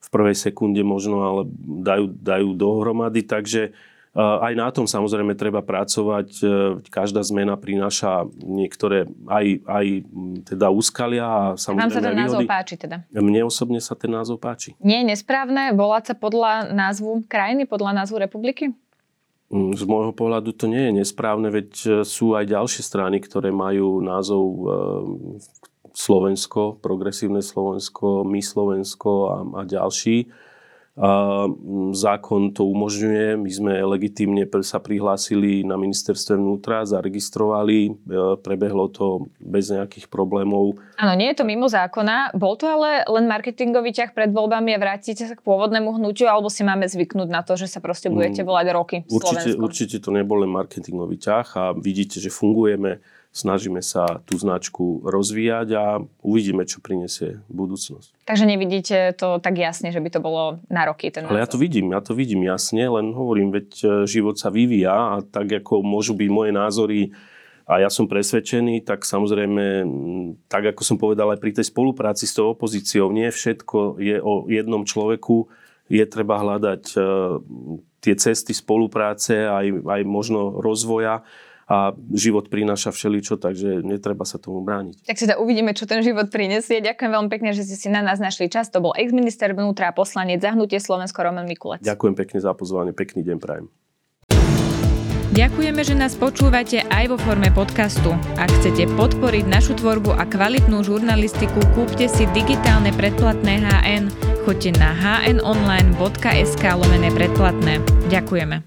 v 0.00 0.08
prvej 0.08 0.36
sekunde 0.38 0.80
možno 0.86 1.22
ale 1.22 1.42
dajú, 1.82 2.12
dajú 2.14 2.48
dohromady. 2.54 3.26
Takže 3.26 3.74
Aj 4.16 4.48
na 4.56 4.72
tom 4.72 4.88
samozrejme 4.88 5.36
treba 5.36 5.60
pracovať. 5.60 6.28
E, 6.40 6.46
každá 6.88 7.20
zmena 7.20 7.52
prináša 7.60 8.24
niektoré 8.40 9.04
aj, 9.28 9.60
aj 9.68 9.86
teda 10.48 10.72
úskalia 10.72 11.20
a 11.28 11.42
samozrejme 11.60 11.84
Vám 11.84 11.92
sa 11.92 12.00
ten 12.00 12.16
výhody. 12.16 12.24
názov 12.24 12.40
páči 12.48 12.74
teda? 12.80 12.96
Mne 13.12 13.44
osobne 13.44 13.76
sa 13.76 13.92
ten 13.92 14.08
názov 14.08 14.40
páči. 14.40 14.72
Nie 14.80 15.04
je 15.04 15.12
nesprávne 15.12 15.76
volať 15.76 16.04
sa 16.08 16.14
podľa 16.16 16.72
názvu 16.72 17.28
krajiny, 17.28 17.68
podľa 17.68 17.92
názvu 17.92 18.16
republiky? 18.16 18.72
Mm, 19.52 19.76
z 19.76 19.84
môjho 19.84 20.16
pohľadu 20.16 20.56
to 20.56 20.64
nie 20.64 20.88
je 20.88 20.92
nesprávne, 21.04 21.52
veď 21.52 21.68
e, 21.84 21.88
sú 22.08 22.32
aj 22.32 22.48
ďalšie 22.48 22.82
strany, 22.88 23.20
ktoré 23.20 23.52
majú 23.52 24.00
názov 24.00 24.44
e, 24.48 24.64
Slovensko, 25.96 26.76
Progresívne 26.76 27.40
Slovensko, 27.40 28.28
My 28.28 28.44
Slovensko 28.44 29.12
a, 29.32 29.36
a 29.56 29.60
ďalší 29.64 30.28
a 30.96 31.44
zákon 31.92 32.56
to 32.56 32.64
umožňuje. 32.64 33.36
My 33.36 33.50
sme 33.52 33.72
legitímne 33.84 34.48
sa 34.64 34.80
prihlásili 34.80 35.60
na 35.60 35.76
ministerstve 35.76 36.40
vnútra, 36.40 36.88
zaregistrovali, 36.88 37.92
e, 37.92 38.40
prebehlo 38.40 38.88
to 38.88 39.28
bez 39.36 39.68
nejakých 39.68 40.08
problémov. 40.08 40.80
Áno, 40.96 41.12
nie 41.12 41.28
je 41.28 41.36
to 41.36 41.44
mimo 41.44 41.68
zákona. 41.68 42.32
Bol 42.32 42.56
to 42.56 42.64
ale 42.72 43.04
len 43.12 43.28
marketingový 43.28 43.92
ťah 43.92 44.16
pred 44.16 44.32
voľbami 44.32 44.72
a 44.72 44.80
vrátite 44.80 45.28
sa 45.28 45.36
k 45.36 45.44
pôvodnému 45.44 46.00
hnutiu, 46.00 46.32
alebo 46.32 46.48
si 46.48 46.64
máme 46.64 46.88
zvyknúť 46.88 47.28
na 47.28 47.44
to, 47.44 47.60
že 47.60 47.68
sa 47.68 47.84
proste 47.84 48.08
budete 48.08 48.40
mm, 48.40 48.48
volať 48.48 48.66
roky 48.72 48.96
určite, 49.12 49.52
určite 49.60 49.96
to 50.00 50.08
nebol 50.08 50.40
len 50.40 50.48
marketingový 50.48 51.20
ťah 51.20 51.48
a 51.60 51.64
vidíte, 51.76 52.24
že 52.24 52.32
fungujeme 52.32 53.04
snažíme 53.36 53.84
sa 53.84 54.24
tú 54.24 54.40
značku 54.40 55.04
rozvíjať 55.04 55.68
a 55.76 55.84
uvidíme, 56.24 56.64
čo 56.64 56.80
prinesie 56.80 57.44
budúcnosť. 57.52 58.24
Takže 58.24 58.48
nevidíte 58.48 59.12
to 59.12 59.36
tak 59.36 59.60
jasne, 59.60 59.92
že 59.92 60.00
by 60.00 60.08
to 60.08 60.24
bolo 60.24 60.64
na 60.72 60.88
roky 60.88 61.12
ten 61.12 61.28
Ale 61.28 61.44
ja 61.44 61.48
to 61.50 61.60
vidím, 61.60 61.92
ja 61.92 62.00
to 62.00 62.16
vidím 62.16 62.48
jasne, 62.48 62.88
len 62.88 63.12
hovorím, 63.12 63.52
veď 63.52 63.68
e, 63.76 63.86
život 64.08 64.40
sa 64.40 64.48
vyvíja 64.48 64.90
a 64.90 65.14
tak 65.20 65.52
ako 65.52 65.84
môžu 65.84 66.16
byť 66.16 66.28
moje 66.32 66.50
názory 66.56 67.00
a 67.68 67.82
ja 67.82 67.90
som 67.92 68.08
presvedčený, 68.08 68.86
tak 68.86 69.02
samozrejme, 69.04 69.84
tak 70.46 70.70
ako 70.72 70.82
som 70.86 70.96
povedal 70.96 71.34
aj 71.34 71.42
pri 71.42 71.52
tej 71.52 71.66
spolupráci 71.68 72.24
s 72.24 72.38
tou 72.38 72.54
opozíciou, 72.54 73.12
nie 73.12 73.28
všetko 73.28 74.00
je 74.00 74.16
o 74.22 74.46
jednom 74.46 74.86
človeku, 74.86 75.50
je 75.90 76.04
treba 76.06 76.40
hľadať 76.40 76.82
e, 76.94 76.98
tie 78.00 78.14
cesty 78.14 78.54
spolupráce, 78.54 79.50
aj, 79.50 79.82
aj 79.82 80.00
možno 80.06 80.62
rozvoja 80.62 81.26
a 81.66 81.98
život 82.14 82.46
prináša 82.46 82.94
všeličo, 82.94 83.42
takže 83.42 83.82
netreba 83.82 84.22
sa 84.22 84.38
tomu 84.38 84.62
brániť. 84.62 85.02
Tak 85.02 85.18
si 85.18 85.26
teda 85.26 85.42
uvidíme, 85.42 85.74
čo 85.74 85.90
ten 85.90 85.98
život 86.06 86.30
prinesie. 86.30 86.78
Ďakujem 86.78 87.10
veľmi 87.10 87.30
pekne, 87.30 87.50
že 87.50 87.66
ste 87.66 87.74
si 87.74 87.88
na 87.90 88.06
nás 88.06 88.22
našli 88.22 88.46
čas. 88.46 88.70
To 88.70 88.78
bol 88.78 88.94
ex-minister 88.94 89.50
vnútra 89.50 89.90
a 89.90 89.92
poslanec 89.92 90.38
Zahnutie 90.38 90.78
Slovensko 90.78 91.26
Roman 91.26 91.44
Mikulec. 91.50 91.82
Ďakujem 91.82 92.14
pekne 92.14 92.38
za 92.38 92.54
pozvanie, 92.54 92.94
pekný 92.94 93.26
deň 93.26 93.38
prajem. 93.42 93.66
Ďakujeme, 95.36 95.82
že 95.84 95.92
nás 95.92 96.16
počúvate 96.16 96.80
aj 96.88 97.12
vo 97.12 97.20
forme 97.20 97.52
podcastu. 97.52 98.16
Ak 98.40 98.48
chcete 98.56 98.88
podporiť 98.96 99.44
našu 99.44 99.76
tvorbu 99.76 100.16
a 100.16 100.24
kvalitnú 100.24 100.80
žurnalistiku, 100.80 101.60
kúpte 101.76 102.08
si 102.08 102.24
digitálne 102.32 102.88
predplatné 102.96 103.60
HN. 103.60 104.08
Choďte 104.48 104.80
na 104.80 104.96
hnonline.sk 104.96 106.64
lomené 106.64 107.12
predplatné. 107.12 107.84
Ďakujeme. 108.08 108.64